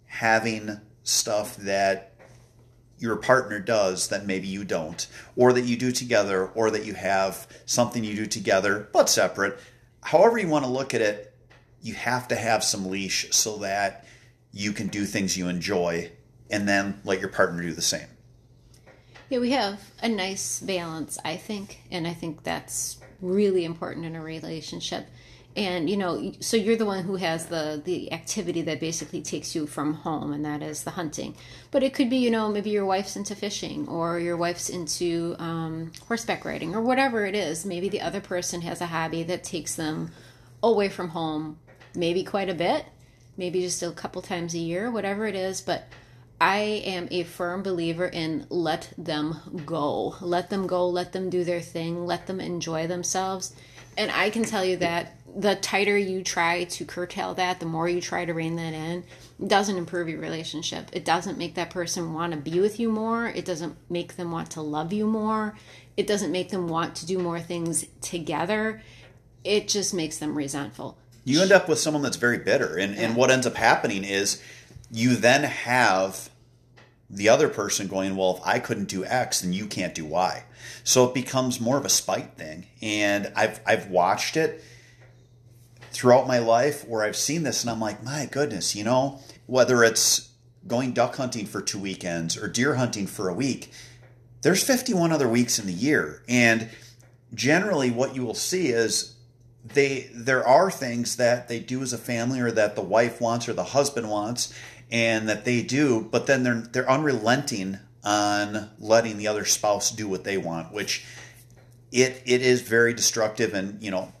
having 0.06 0.80
stuff 1.02 1.56
that 1.56 2.12
your 2.98 3.16
partner 3.16 3.58
does 3.58 4.08
that 4.08 4.26
maybe 4.26 4.46
you 4.46 4.62
don't, 4.62 5.08
or 5.34 5.52
that 5.52 5.62
you 5.62 5.76
do 5.76 5.90
together, 5.90 6.46
or 6.54 6.70
that 6.70 6.84
you 6.84 6.94
have 6.94 7.48
something 7.66 8.04
you 8.04 8.14
do 8.14 8.26
together 8.26 8.88
but 8.92 9.08
separate. 9.08 9.58
However, 10.02 10.38
you 10.38 10.48
want 10.48 10.64
to 10.64 10.70
look 10.70 10.94
at 10.94 11.00
it, 11.00 11.34
you 11.82 11.94
have 11.94 12.28
to 12.28 12.36
have 12.36 12.62
some 12.62 12.88
leash 12.88 13.26
so 13.32 13.56
that 13.58 14.06
you 14.52 14.72
can 14.72 14.86
do 14.86 15.04
things 15.04 15.36
you 15.36 15.48
enjoy 15.48 16.12
and 16.48 16.68
then 16.68 17.00
let 17.04 17.18
your 17.18 17.30
partner 17.30 17.62
do 17.62 17.72
the 17.72 17.82
same. 17.82 18.06
Yeah, 19.32 19.38
we 19.38 19.52
have 19.52 19.80
a 20.02 20.10
nice 20.10 20.60
balance, 20.60 21.18
I 21.24 21.38
think, 21.38 21.84
and 21.90 22.06
I 22.06 22.12
think 22.12 22.42
that's 22.42 22.98
really 23.22 23.64
important 23.64 24.04
in 24.04 24.14
a 24.14 24.22
relationship. 24.22 25.06
And 25.56 25.88
you 25.88 25.96
know, 25.96 26.34
so 26.40 26.58
you're 26.58 26.76
the 26.76 26.84
one 26.84 27.04
who 27.04 27.16
has 27.16 27.46
the 27.46 27.80
the 27.82 28.12
activity 28.12 28.60
that 28.60 28.78
basically 28.78 29.22
takes 29.22 29.54
you 29.54 29.66
from 29.66 29.94
home, 29.94 30.34
and 30.34 30.44
that 30.44 30.62
is 30.62 30.84
the 30.84 30.90
hunting. 30.90 31.34
But 31.70 31.82
it 31.82 31.94
could 31.94 32.10
be, 32.10 32.18
you 32.18 32.30
know, 32.30 32.50
maybe 32.50 32.68
your 32.68 32.84
wife's 32.84 33.16
into 33.16 33.34
fishing, 33.34 33.88
or 33.88 34.20
your 34.20 34.36
wife's 34.36 34.68
into 34.68 35.34
um, 35.38 35.92
horseback 36.08 36.44
riding, 36.44 36.74
or 36.74 36.82
whatever 36.82 37.24
it 37.24 37.34
is. 37.34 37.64
Maybe 37.64 37.88
the 37.88 38.02
other 38.02 38.20
person 38.20 38.60
has 38.60 38.82
a 38.82 38.86
hobby 38.86 39.22
that 39.22 39.44
takes 39.44 39.76
them 39.76 40.10
away 40.62 40.90
from 40.90 41.08
home, 41.08 41.58
maybe 41.94 42.22
quite 42.22 42.50
a 42.50 42.54
bit, 42.54 42.84
maybe 43.38 43.62
just 43.62 43.82
a 43.82 43.92
couple 43.92 44.20
times 44.20 44.52
a 44.52 44.58
year, 44.58 44.90
whatever 44.90 45.26
it 45.26 45.34
is. 45.34 45.62
But 45.62 45.88
I 46.42 46.82
am 46.86 47.06
a 47.12 47.22
firm 47.22 47.62
believer 47.62 48.04
in 48.04 48.46
let 48.48 48.92
them 48.98 49.62
go. 49.64 50.16
Let 50.20 50.50
them 50.50 50.66
go, 50.66 50.88
let 50.88 51.12
them 51.12 51.30
do 51.30 51.44
their 51.44 51.60
thing, 51.60 52.04
let 52.04 52.26
them 52.26 52.40
enjoy 52.40 52.88
themselves. 52.88 53.54
And 53.96 54.10
I 54.10 54.28
can 54.28 54.42
tell 54.42 54.64
you 54.64 54.76
that 54.78 55.14
the 55.36 55.54
tighter 55.54 55.96
you 55.96 56.24
try 56.24 56.64
to 56.64 56.84
curtail 56.84 57.34
that, 57.34 57.60
the 57.60 57.66
more 57.66 57.88
you 57.88 58.00
try 58.00 58.24
to 58.24 58.34
rein 58.34 58.56
that 58.56 58.74
in, 58.74 59.04
it 59.40 59.46
doesn't 59.46 59.76
improve 59.76 60.08
your 60.08 60.18
relationship. 60.18 60.90
It 60.92 61.04
doesn't 61.04 61.38
make 61.38 61.54
that 61.54 61.70
person 61.70 62.12
want 62.12 62.32
to 62.32 62.38
be 62.40 62.58
with 62.58 62.80
you 62.80 62.90
more. 62.90 63.28
It 63.28 63.44
doesn't 63.44 63.76
make 63.88 64.16
them 64.16 64.32
want 64.32 64.50
to 64.50 64.62
love 64.62 64.92
you 64.92 65.06
more. 65.06 65.54
It 65.96 66.08
doesn't 66.08 66.32
make 66.32 66.50
them 66.50 66.66
want 66.66 66.96
to 66.96 67.06
do 67.06 67.20
more 67.20 67.38
things 67.38 67.86
together. 68.00 68.82
It 69.44 69.68
just 69.68 69.94
makes 69.94 70.18
them 70.18 70.36
resentful. 70.36 70.98
You 71.24 71.40
end 71.40 71.52
up 71.52 71.68
with 71.68 71.78
someone 71.78 72.02
that's 72.02 72.16
very 72.16 72.38
bitter. 72.38 72.76
And, 72.76 72.96
and 72.96 73.14
what 73.14 73.30
ends 73.30 73.46
up 73.46 73.54
happening 73.54 74.02
is 74.02 74.42
you 74.90 75.14
then 75.14 75.44
have 75.44 76.30
the 77.12 77.28
other 77.28 77.48
person 77.48 77.86
going, 77.86 78.16
Well, 78.16 78.38
if 78.38 78.42
I 78.44 78.58
couldn't 78.58 78.88
do 78.88 79.04
X, 79.04 79.42
then 79.42 79.52
you 79.52 79.66
can't 79.66 79.94
do 79.94 80.06
Y. 80.06 80.44
So 80.82 81.04
it 81.06 81.14
becomes 81.14 81.60
more 81.60 81.76
of 81.76 81.84
a 81.84 81.90
spite 81.90 82.36
thing. 82.36 82.66
And 82.80 83.30
I've, 83.36 83.60
I've 83.66 83.88
watched 83.90 84.36
it 84.36 84.64
throughout 85.90 86.26
my 86.26 86.38
life 86.38 86.88
where 86.88 87.04
I've 87.04 87.16
seen 87.16 87.42
this 87.42 87.62
and 87.62 87.70
I'm 87.70 87.80
like, 87.80 88.02
My 88.02 88.26
goodness, 88.26 88.74
you 88.74 88.82
know, 88.82 89.20
whether 89.46 89.84
it's 89.84 90.30
going 90.66 90.92
duck 90.92 91.16
hunting 91.16 91.44
for 91.44 91.60
two 91.60 91.78
weekends 91.78 92.36
or 92.36 92.48
deer 92.48 92.76
hunting 92.76 93.06
for 93.06 93.28
a 93.28 93.34
week, 93.34 93.70
there's 94.40 94.64
51 94.64 95.12
other 95.12 95.28
weeks 95.28 95.58
in 95.58 95.66
the 95.66 95.72
year. 95.72 96.22
And 96.28 96.70
generally, 97.34 97.90
what 97.90 98.14
you 98.14 98.24
will 98.24 98.34
see 98.34 98.68
is 98.68 99.16
they 99.64 100.10
there 100.12 100.46
are 100.46 100.70
things 100.70 101.16
that 101.16 101.48
they 101.48 101.60
do 101.60 101.82
as 101.82 101.92
a 101.92 101.98
family 101.98 102.40
or 102.40 102.50
that 102.50 102.74
the 102.74 102.82
wife 102.82 103.20
wants 103.20 103.48
or 103.48 103.52
the 103.52 103.62
husband 103.62 104.10
wants 104.10 104.52
and 104.92 105.28
that 105.28 105.44
they 105.44 105.62
do 105.62 106.06
but 106.12 106.26
then 106.26 106.44
they're 106.44 106.60
they're 106.70 106.90
unrelenting 106.90 107.78
on 108.04 108.70
letting 108.78 109.16
the 109.16 109.26
other 109.26 109.44
spouse 109.44 109.90
do 109.90 110.06
what 110.06 110.22
they 110.22 110.36
want 110.36 110.72
which 110.72 111.04
it 111.90 112.22
it 112.26 112.42
is 112.42 112.60
very 112.60 112.94
destructive 112.94 113.54
and 113.54 113.82
you 113.82 113.90
know 113.90 114.12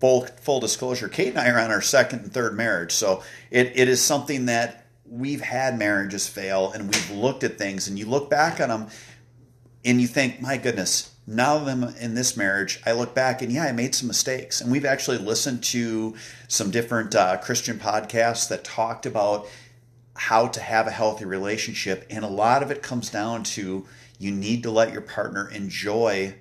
full 0.00 0.26
full 0.40 0.58
disclosure 0.58 1.08
Kate 1.08 1.28
and 1.28 1.38
I 1.38 1.50
are 1.50 1.60
on 1.60 1.70
our 1.70 1.82
second 1.82 2.20
and 2.20 2.32
third 2.32 2.56
marriage 2.56 2.92
so 2.92 3.22
it, 3.50 3.72
it 3.74 3.88
is 3.88 4.02
something 4.02 4.46
that 4.46 4.86
we've 5.06 5.42
had 5.42 5.78
marriages 5.78 6.26
fail 6.26 6.72
and 6.72 6.84
we've 6.84 7.10
looked 7.10 7.44
at 7.44 7.58
things 7.58 7.86
and 7.86 7.98
you 7.98 8.06
look 8.06 8.30
back 8.30 8.60
on 8.60 8.70
them 8.70 8.88
and 9.84 10.00
you 10.00 10.06
think 10.06 10.40
my 10.40 10.56
goodness 10.56 11.10
now 11.30 11.58
that 11.58 11.70
I'm 11.70 11.84
in 11.96 12.14
this 12.14 12.36
marriage, 12.36 12.80
I 12.84 12.92
look 12.92 13.14
back 13.14 13.40
and 13.40 13.52
yeah, 13.52 13.62
I 13.62 13.72
made 13.72 13.94
some 13.94 14.08
mistakes. 14.08 14.60
And 14.60 14.70
we've 14.70 14.84
actually 14.84 15.18
listened 15.18 15.62
to 15.64 16.16
some 16.48 16.72
different 16.72 17.14
uh, 17.14 17.36
Christian 17.38 17.78
podcasts 17.78 18.48
that 18.48 18.64
talked 18.64 19.06
about 19.06 19.46
how 20.16 20.48
to 20.48 20.60
have 20.60 20.86
a 20.86 20.90
healthy 20.90 21.24
relationship. 21.24 22.06
And 22.10 22.24
a 22.24 22.28
lot 22.28 22.62
of 22.62 22.70
it 22.70 22.82
comes 22.82 23.10
down 23.10 23.44
to 23.44 23.86
you 24.18 24.30
need 24.30 24.62
to 24.64 24.70
let 24.70 24.92
your 24.92 25.02
partner 25.02 25.48
enjoy 25.48 26.34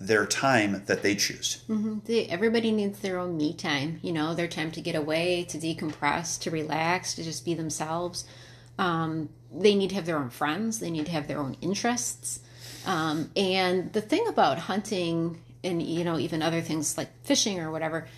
their 0.00 0.26
time 0.26 0.82
that 0.86 1.02
they 1.02 1.14
choose. 1.14 1.62
Mm-hmm. 1.68 1.98
Everybody 2.28 2.72
needs 2.72 2.98
their 2.98 3.18
own 3.18 3.36
me 3.36 3.54
time, 3.54 4.00
you 4.02 4.12
know, 4.12 4.34
their 4.34 4.48
time 4.48 4.72
to 4.72 4.80
get 4.80 4.96
away, 4.96 5.44
to 5.44 5.58
decompress, 5.58 6.40
to 6.40 6.50
relax, 6.50 7.14
to 7.14 7.22
just 7.22 7.44
be 7.44 7.54
themselves. 7.54 8.24
Um, 8.78 9.28
they 9.52 9.74
need 9.74 9.90
to 9.90 9.94
have 9.94 10.06
their 10.06 10.18
own 10.18 10.30
friends, 10.30 10.80
they 10.80 10.90
need 10.90 11.06
to 11.06 11.12
have 11.12 11.28
their 11.28 11.38
own 11.38 11.56
interests. 11.60 12.40
Um, 12.84 13.30
and 13.36 13.92
the 13.92 14.00
thing 14.00 14.26
about 14.26 14.58
hunting 14.58 15.40
and 15.62 15.80
you 15.80 16.02
know 16.02 16.18
even 16.18 16.42
other 16.42 16.60
things 16.60 16.98
like 16.98 17.10
fishing 17.22 17.60
or 17.60 17.70
whatever, 17.70 18.08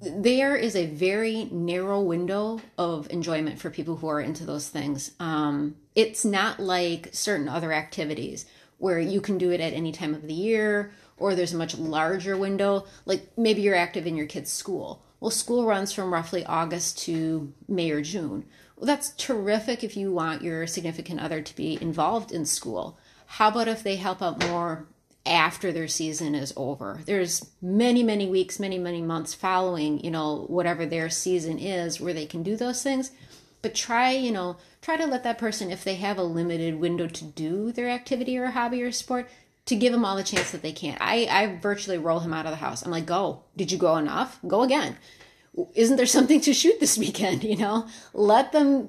there 0.00 0.56
is 0.56 0.76
a 0.76 0.86
very 0.86 1.48
narrow 1.50 2.00
window 2.00 2.60
of 2.76 3.10
enjoyment 3.10 3.58
for 3.58 3.70
people 3.70 3.96
who 3.96 4.08
are 4.08 4.20
into 4.20 4.44
those 4.44 4.68
things. 4.68 5.12
Um, 5.18 5.76
it's 5.94 6.24
not 6.24 6.60
like 6.60 7.08
certain 7.12 7.48
other 7.48 7.72
activities 7.72 8.46
where 8.78 9.00
you 9.00 9.20
can 9.20 9.38
do 9.38 9.50
it 9.50 9.60
at 9.60 9.72
any 9.72 9.90
time 9.90 10.14
of 10.14 10.22
the 10.22 10.34
year 10.34 10.92
or 11.16 11.34
there's 11.34 11.52
a 11.52 11.56
much 11.56 11.76
larger 11.76 12.36
window. 12.36 12.86
Like 13.04 13.36
maybe 13.36 13.62
you're 13.62 13.74
active 13.74 14.06
in 14.06 14.16
your 14.16 14.26
kid's 14.26 14.52
school. 14.52 15.02
Well, 15.20 15.32
school 15.32 15.66
runs 15.66 15.92
from 15.92 16.12
roughly 16.12 16.44
August 16.46 16.98
to 17.00 17.52
May 17.66 17.90
or 17.90 18.02
June. 18.02 18.44
Well, 18.76 18.86
that's 18.86 19.10
terrific 19.10 19.82
if 19.82 19.96
you 19.96 20.12
want 20.12 20.42
your 20.42 20.66
significant 20.68 21.18
other 21.18 21.42
to 21.42 21.56
be 21.56 21.76
involved 21.80 22.30
in 22.30 22.46
school. 22.46 22.96
How 23.26 23.48
about 23.48 23.66
if 23.66 23.82
they 23.82 23.96
help 23.96 24.22
out 24.22 24.46
more 24.46 24.86
after 25.28 25.70
their 25.72 25.88
season 25.88 26.34
is 26.34 26.52
over? 26.56 27.00
There's 27.06 27.50
many, 27.60 28.02
many 28.02 28.26
weeks, 28.26 28.58
many, 28.58 28.78
many 28.78 29.02
months 29.02 29.34
following, 29.34 30.02
you 30.04 30.10
know, 30.10 30.46
whatever 30.48 30.86
their 30.86 31.10
season 31.10 31.58
is 31.58 32.00
where 32.00 32.14
they 32.14 32.26
can 32.26 32.42
do 32.42 32.56
those 32.56 32.82
things. 32.82 33.10
But 33.60 33.74
try, 33.74 34.12
you 34.12 34.32
know, 34.32 34.56
try 34.82 34.96
to 34.96 35.06
let 35.06 35.24
that 35.24 35.38
person, 35.38 35.70
if 35.70 35.84
they 35.84 35.96
have 35.96 36.18
a 36.18 36.22
limited 36.22 36.76
window 36.76 37.06
to 37.08 37.24
do 37.24 37.72
their 37.72 37.88
activity 37.88 38.38
or 38.38 38.46
hobby 38.46 38.82
or 38.82 38.92
sport, 38.92 39.28
to 39.66 39.76
give 39.76 39.92
them 39.92 40.04
all 40.04 40.16
the 40.16 40.22
chance 40.22 40.50
that 40.52 40.62
they 40.62 40.72
can. 40.72 40.96
I, 41.00 41.26
I 41.30 41.56
virtually 41.56 41.98
roll 41.98 42.20
him 42.20 42.32
out 42.32 42.46
of 42.46 42.52
the 42.52 42.56
house. 42.56 42.82
I'm 42.82 42.90
like, 42.90 43.04
go. 43.04 43.42
Did 43.56 43.70
you 43.70 43.78
go 43.78 43.96
enough? 43.96 44.38
Go 44.46 44.62
again 44.62 44.96
isn't 45.74 45.96
there 45.96 46.06
something 46.06 46.40
to 46.40 46.54
shoot 46.54 46.78
this 46.80 46.98
weekend 46.98 47.44
you 47.44 47.56
know 47.56 47.86
let 48.12 48.52
them 48.52 48.88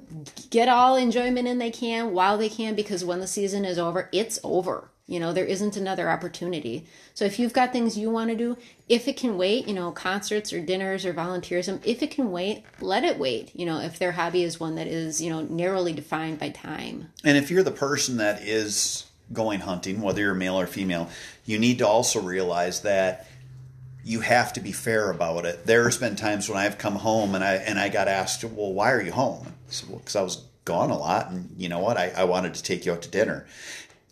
get 0.50 0.68
all 0.68 0.96
enjoyment 0.96 1.48
in 1.48 1.58
they 1.58 1.70
can 1.70 2.12
while 2.12 2.38
they 2.38 2.48
can 2.48 2.74
because 2.74 3.04
when 3.04 3.20
the 3.20 3.26
season 3.26 3.64
is 3.64 3.78
over 3.78 4.08
it's 4.12 4.38
over 4.44 4.90
you 5.10 5.20
know 5.20 5.32
there 5.32 5.44
isn't 5.44 5.76
another 5.76 6.08
opportunity 6.08 6.86
so 7.12 7.24
if 7.24 7.38
you've 7.38 7.52
got 7.52 7.72
things 7.72 7.98
you 7.98 8.08
want 8.10 8.30
to 8.30 8.36
do 8.36 8.56
if 8.88 9.08
it 9.08 9.16
can 9.16 9.36
wait 9.36 9.66
you 9.68 9.74
know 9.74 9.90
concerts 9.90 10.52
or 10.52 10.60
dinners 10.60 11.04
or 11.04 11.12
volunteerism 11.12 11.80
if 11.84 12.02
it 12.02 12.10
can 12.10 12.30
wait 12.30 12.64
let 12.80 13.04
it 13.04 13.18
wait 13.18 13.50
you 13.54 13.66
know 13.66 13.80
if 13.80 13.98
their 13.98 14.12
hobby 14.12 14.42
is 14.42 14.60
one 14.60 14.76
that 14.76 14.86
is 14.86 15.20
you 15.20 15.28
know 15.28 15.42
narrowly 15.42 15.92
defined 15.92 16.38
by 16.38 16.48
time 16.48 17.08
and 17.24 17.36
if 17.36 17.50
you're 17.50 17.62
the 17.62 17.70
person 17.70 18.16
that 18.18 18.40
is 18.42 19.06
going 19.32 19.60
hunting 19.60 20.00
whether 20.00 20.22
you're 20.22 20.34
male 20.34 20.58
or 20.58 20.66
female 20.66 21.10
you 21.44 21.58
need 21.58 21.78
to 21.78 21.86
also 21.86 22.20
realize 22.20 22.82
that 22.82 23.26
you 24.04 24.20
have 24.20 24.52
to 24.54 24.60
be 24.60 24.72
fair 24.72 25.10
about 25.10 25.44
it. 25.44 25.66
There's 25.66 25.98
been 25.98 26.16
times 26.16 26.48
when 26.48 26.58
I've 26.58 26.78
come 26.78 26.96
home 26.96 27.34
and 27.34 27.44
I 27.44 27.54
and 27.54 27.78
I 27.78 27.88
got 27.88 28.08
asked, 28.08 28.42
"Well, 28.44 28.72
why 28.72 28.92
are 28.92 29.02
you 29.02 29.12
home?" 29.12 29.54
I 29.68 29.88
"Well, 29.88 29.98
because 29.98 30.16
I 30.16 30.22
was 30.22 30.44
gone 30.64 30.90
a 30.90 30.98
lot, 30.98 31.30
and 31.30 31.54
you 31.56 31.68
know 31.68 31.78
what? 31.80 31.96
I, 31.96 32.12
I 32.16 32.24
wanted 32.24 32.54
to 32.54 32.62
take 32.62 32.86
you 32.86 32.92
out 32.92 33.02
to 33.02 33.08
dinner." 33.08 33.46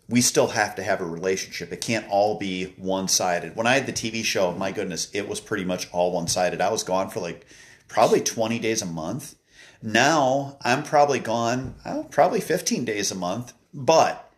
We 0.09 0.21
still 0.21 0.47
have 0.47 0.75
to 0.75 0.83
have 0.83 1.01
a 1.01 1.05
relationship. 1.05 1.71
It 1.71 1.81
can't 1.81 2.09
all 2.09 2.37
be 2.37 2.73
one 2.77 3.07
sided. 3.07 3.55
When 3.55 3.67
I 3.67 3.75
had 3.75 3.85
the 3.85 3.93
TV 3.93 4.23
show, 4.23 4.51
my 4.51 4.71
goodness, 4.71 5.09
it 5.13 5.29
was 5.29 5.39
pretty 5.39 5.63
much 5.63 5.87
all 5.91 6.11
one 6.11 6.27
sided. 6.27 6.61
I 6.61 6.71
was 6.71 6.83
gone 6.83 7.09
for 7.09 7.19
like 7.19 7.45
probably 7.87 8.19
20 8.19 8.59
days 8.59 8.81
a 8.81 8.87
month. 8.87 9.35
Now 9.81 10.57
I'm 10.61 10.83
probably 10.83 11.19
gone, 11.19 11.75
oh, 11.85 12.07
probably 12.09 12.41
15 12.41 12.85
days 12.85 13.11
a 13.11 13.15
month, 13.15 13.53
but 13.73 14.31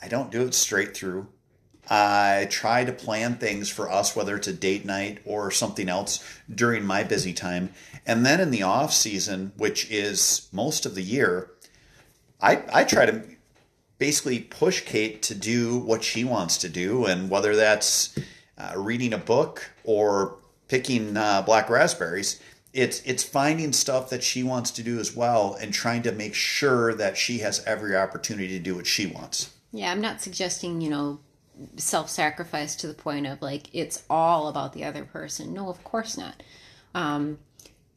I 0.00 0.08
don't 0.08 0.30
do 0.30 0.42
it 0.42 0.54
straight 0.54 0.96
through. 0.96 1.28
I 1.90 2.46
try 2.50 2.84
to 2.84 2.92
plan 2.92 3.36
things 3.36 3.68
for 3.68 3.90
us, 3.90 4.14
whether 4.14 4.36
it's 4.36 4.46
a 4.46 4.52
date 4.52 4.84
night 4.84 5.20
or 5.24 5.50
something 5.50 5.88
else 5.88 6.22
during 6.52 6.84
my 6.84 7.02
busy 7.02 7.32
time. 7.32 7.72
And 8.06 8.26
then 8.26 8.40
in 8.40 8.50
the 8.50 8.62
off 8.62 8.92
season, 8.92 9.52
which 9.56 9.90
is 9.90 10.48
most 10.52 10.84
of 10.84 10.94
the 10.94 11.02
year, 11.02 11.50
I, 12.40 12.62
I 12.72 12.84
try 12.84 13.06
to 13.06 13.24
basically 13.98 14.40
push 14.40 14.82
Kate 14.82 15.22
to 15.22 15.34
do 15.34 15.78
what 15.78 16.02
she 16.02 16.24
wants 16.24 16.56
to 16.58 16.68
do. 16.68 17.04
And 17.06 17.28
whether 17.30 17.54
that's 17.56 18.16
uh, 18.56 18.72
reading 18.76 19.12
a 19.12 19.18
book 19.18 19.70
or 19.84 20.36
picking 20.68 21.16
uh, 21.16 21.42
black 21.42 21.68
raspberries, 21.68 22.40
it's 22.72 23.00
it's 23.02 23.24
finding 23.24 23.72
stuff 23.72 24.10
that 24.10 24.22
she 24.22 24.42
wants 24.42 24.70
to 24.72 24.82
do 24.82 24.98
as 24.98 25.16
well 25.16 25.54
and 25.60 25.72
trying 25.72 26.02
to 26.02 26.12
make 26.12 26.34
sure 26.34 26.94
that 26.94 27.16
she 27.16 27.38
has 27.38 27.64
every 27.64 27.96
opportunity 27.96 28.48
to 28.48 28.58
do 28.58 28.74
what 28.76 28.86
she 28.86 29.06
wants. 29.06 29.52
Yeah, 29.72 29.90
I'm 29.90 30.00
not 30.00 30.20
suggesting, 30.20 30.80
you 30.80 30.90
know, 30.90 31.18
self 31.76 32.08
sacrifice 32.08 32.76
to 32.76 32.86
the 32.86 32.94
point 32.94 33.26
of 33.26 33.42
like 33.42 33.68
it's 33.72 34.04
all 34.08 34.48
about 34.48 34.74
the 34.74 34.84
other 34.84 35.04
person. 35.04 35.54
No, 35.54 35.68
of 35.68 35.82
course 35.82 36.16
not. 36.16 36.42
Um, 36.94 37.38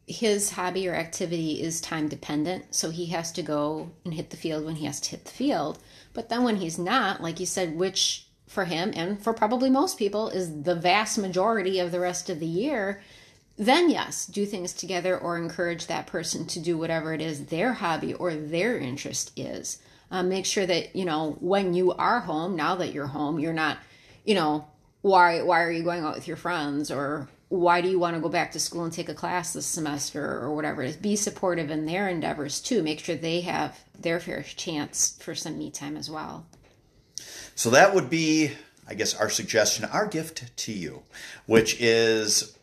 his 0.08 0.52
hobby 0.52 0.88
or 0.88 0.94
activity 0.94 1.62
is 1.62 1.80
time 1.80 2.08
dependent, 2.08 2.76
so 2.76 2.90
he 2.90 3.08
has 3.08 3.32
to 3.34 3.42
go 3.42 3.92
and 4.04 4.14
hit 4.14 4.30
the 4.30 4.38
field 4.38 4.66
when 4.66 4.76
he 4.76 4.86
has 4.86 5.00
to 5.02 5.12
hit 5.12 5.26
the 5.26 5.32
field. 5.32 5.80
But 6.14 6.30
then 6.30 6.44
when 6.44 6.58
he's 6.58 6.78
not, 6.78 7.22
like 7.22 7.40
you 7.40 7.46
said, 7.46 7.76
which 7.76 8.28
for 8.48 8.66
him 8.66 8.92
and 8.96 9.22
for 9.22 9.34
probably 9.34 9.70
most 9.70 9.98
people 9.98 10.30
is 10.30 10.64
the 10.64 10.76
vast 10.76 11.18
majority 11.18 11.80
of 11.80 11.92
the 11.92 12.00
rest 12.00 12.30
of 12.30 12.40
the 12.40 12.46
year, 12.46 13.02
then 13.58 13.90
yes, 13.90 14.26
do 14.26 14.46
things 14.46 14.74
together 14.74 15.18
or 15.18 15.38
encourage 15.38 15.88
that 15.88 16.08
person 16.08 16.46
to 16.48 16.60
do 16.60 16.78
whatever 16.78 17.14
it 17.14 17.22
is 17.22 17.46
their 17.46 17.74
hobby 17.74 18.14
or 18.14 18.34
their 18.34 18.78
interest 18.78 19.32
is. 19.38 19.78
Um, 20.10 20.28
make 20.28 20.46
sure 20.46 20.66
that 20.66 20.96
you 20.96 21.06
know 21.06 21.38
when 21.40 21.74
you 21.74 21.94
are 21.94 22.20
home. 22.20 22.56
Now 22.56 22.76
that 22.76 22.92
you're 22.92 23.08
home, 23.08 23.40
you're 23.40 23.54
not, 23.54 23.78
you 24.26 24.36
know, 24.36 24.68
why 25.02 25.42
why 25.42 25.64
are 25.64 25.72
you 25.72 25.84
going 25.84 26.04
out 26.04 26.16
with 26.16 26.28
your 26.28 26.38
friends 26.38 26.92
or 26.92 27.30
why 27.52 27.82
do 27.82 27.90
you 27.90 28.00
want 28.00 28.16
to 28.16 28.22
go 28.22 28.30
back 28.30 28.54
to 28.54 28.60
school 28.62 28.86
and 28.86 28.94
take 28.94 29.10
a 29.10 29.14
class 29.14 29.52
this 29.52 29.66
semester 29.66 30.40
or 30.40 30.56
whatever 30.56 30.84
it 30.84 30.90
is? 30.90 30.96
Be 30.96 31.18
supportive 31.18 31.70
in 31.70 31.86
their 31.86 32.08
endeavors 32.08 32.62
too. 32.62 32.82
Make 32.82 33.02
sure 33.02 33.16
they 33.16 33.42
have 33.42 33.78
their 34.00 34.22
fair 34.22 34.42
chance 34.42 35.18
for 35.22 35.36
some 35.36 35.58
me 35.58 35.70
time 35.70 35.98
as 35.98 36.10
well. 36.10 36.46
So 37.56 37.70
that 37.72 37.94
would 37.94 38.10
be 38.10 38.52
i 38.88 38.96
guess 38.96 39.14
our 39.14 39.30
suggestion 39.30 39.86
our 39.86 40.08
gift 40.08 40.58
to 40.58 40.72
you 40.72 41.04
which 41.46 41.80
is 41.80 42.58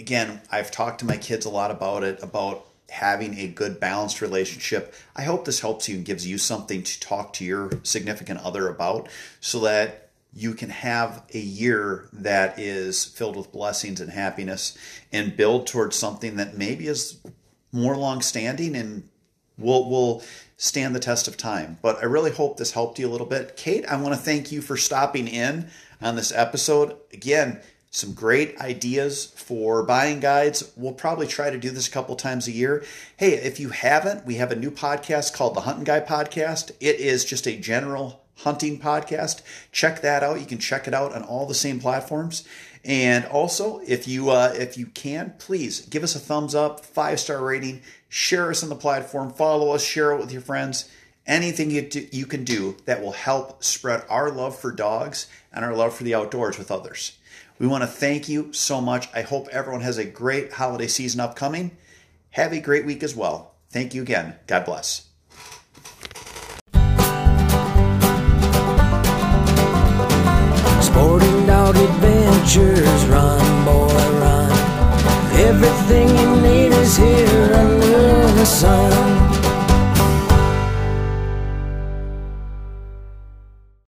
again 0.00 0.40
i've 0.50 0.68
talked 0.68 0.98
to 0.98 1.06
my 1.06 1.16
kids 1.16 1.46
a 1.46 1.48
lot 1.48 1.70
about 1.70 2.02
it 2.02 2.20
about 2.24 2.66
having 2.90 3.38
a 3.38 3.46
good 3.46 3.80
balanced 3.80 4.20
relationship. 4.20 4.94
I 5.16 5.22
hope 5.22 5.44
this 5.44 5.60
helps 5.60 5.88
you 5.88 5.96
and 5.96 6.04
gives 6.04 6.26
you 6.26 6.38
something 6.38 6.82
to 6.82 7.00
talk 7.00 7.32
to 7.34 7.44
your 7.44 7.70
significant 7.82 8.40
other 8.40 8.68
about 8.68 9.08
so 9.40 9.60
that 9.60 10.09
you 10.32 10.54
can 10.54 10.70
have 10.70 11.24
a 11.34 11.38
year 11.38 12.08
that 12.12 12.58
is 12.58 13.04
filled 13.04 13.36
with 13.36 13.52
blessings 13.52 14.00
and 14.00 14.10
happiness 14.10 14.76
and 15.12 15.36
build 15.36 15.66
towards 15.66 15.96
something 15.96 16.36
that 16.36 16.56
maybe 16.56 16.86
is 16.86 17.18
more 17.72 17.96
long 17.96 18.22
standing 18.22 18.76
and 18.76 19.08
will 19.58 19.90
will 19.90 20.22
stand 20.56 20.94
the 20.94 21.00
test 21.00 21.26
of 21.26 21.36
time. 21.36 21.78
But 21.82 21.98
I 21.98 22.04
really 22.04 22.30
hope 22.30 22.56
this 22.56 22.72
helped 22.72 22.98
you 22.98 23.08
a 23.08 23.10
little 23.10 23.26
bit. 23.26 23.56
Kate, 23.56 23.86
I 23.86 23.96
want 23.96 24.14
to 24.14 24.20
thank 24.20 24.52
you 24.52 24.60
for 24.60 24.76
stopping 24.76 25.26
in 25.26 25.68
on 26.00 26.16
this 26.16 26.32
episode. 26.32 26.96
Again, 27.12 27.60
some 27.90 28.12
great 28.12 28.56
ideas 28.60 29.26
for 29.36 29.82
buying 29.82 30.20
guides. 30.20 30.70
We'll 30.76 30.92
probably 30.92 31.26
try 31.26 31.50
to 31.50 31.58
do 31.58 31.70
this 31.70 31.88
a 31.88 31.90
couple 31.90 32.14
times 32.14 32.46
a 32.46 32.52
year. 32.52 32.84
Hey, 33.16 33.32
if 33.32 33.58
you 33.58 33.70
haven't, 33.70 34.24
we 34.24 34.36
have 34.36 34.52
a 34.52 34.56
new 34.56 34.70
podcast 34.70 35.34
called 35.34 35.56
the 35.56 35.62
Hunting 35.62 35.84
Guy 35.84 36.00
Podcast. 36.00 36.70
It 36.78 37.00
is 37.00 37.24
just 37.24 37.48
a 37.48 37.56
general 37.56 38.22
hunting 38.42 38.78
podcast. 38.78 39.42
Check 39.72 40.02
that 40.02 40.22
out. 40.22 40.40
You 40.40 40.46
can 40.46 40.58
check 40.58 40.86
it 40.88 40.94
out 40.94 41.14
on 41.14 41.22
all 41.22 41.46
the 41.46 41.54
same 41.54 41.80
platforms. 41.80 42.46
And 42.84 43.26
also, 43.26 43.80
if 43.86 44.08
you 44.08 44.30
uh, 44.30 44.52
if 44.54 44.78
you 44.78 44.86
can, 44.86 45.34
please 45.38 45.82
give 45.86 46.02
us 46.02 46.14
a 46.14 46.18
thumbs 46.18 46.54
up, 46.54 46.84
five 46.84 47.20
star 47.20 47.44
rating, 47.44 47.82
share 48.08 48.50
us 48.50 48.62
on 48.62 48.70
the 48.70 48.74
platform, 48.74 49.32
follow 49.32 49.72
us, 49.72 49.84
share 49.84 50.12
it 50.12 50.20
with 50.20 50.32
your 50.32 50.40
friends. 50.40 50.88
Anything 51.26 51.70
you, 51.70 51.82
do, 51.82 52.08
you 52.10 52.26
can 52.26 52.44
do 52.44 52.76
that 52.86 53.02
will 53.02 53.12
help 53.12 53.62
spread 53.62 54.04
our 54.08 54.30
love 54.30 54.58
for 54.58 54.72
dogs 54.72 55.28
and 55.52 55.64
our 55.64 55.74
love 55.76 55.94
for 55.94 56.02
the 56.02 56.14
outdoors 56.14 56.58
with 56.58 56.70
others. 56.70 57.18
We 57.58 57.66
want 57.66 57.82
to 57.82 57.86
thank 57.86 58.28
you 58.28 58.54
so 58.54 58.80
much. 58.80 59.08
I 59.14 59.20
hope 59.20 59.48
everyone 59.52 59.82
has 59.82 59.98
a 59.98 60.04
great 60.04 60.54
holiday 60.54 60.86
season 60.88 61.20
upcoming. 61.20 61.76
Have 62.30 62.52
a 62.54 62.60
great 62.60 62.86
week 62.86 63.02
as 63.02 63.14
well. 63.14 63.54
Thank 63.68 63.94
you 63.94 64.00
again. 64.00 64.36
God 64.46 64.64
bless. 64.64 65.09
wild 71.72 71.90
adventures. 71.90 73.06
Run, 73.06 73.64
boy, 73.64 74.20
run. 74.20 74.50
Everything 75.38 76.08
you 76.08 76.36
need 76.40 76.72
is 76.72 76.96
here 76.96 77.54
under 77.54 78.32
the 78.32 78.44
sun. 78.44 79.19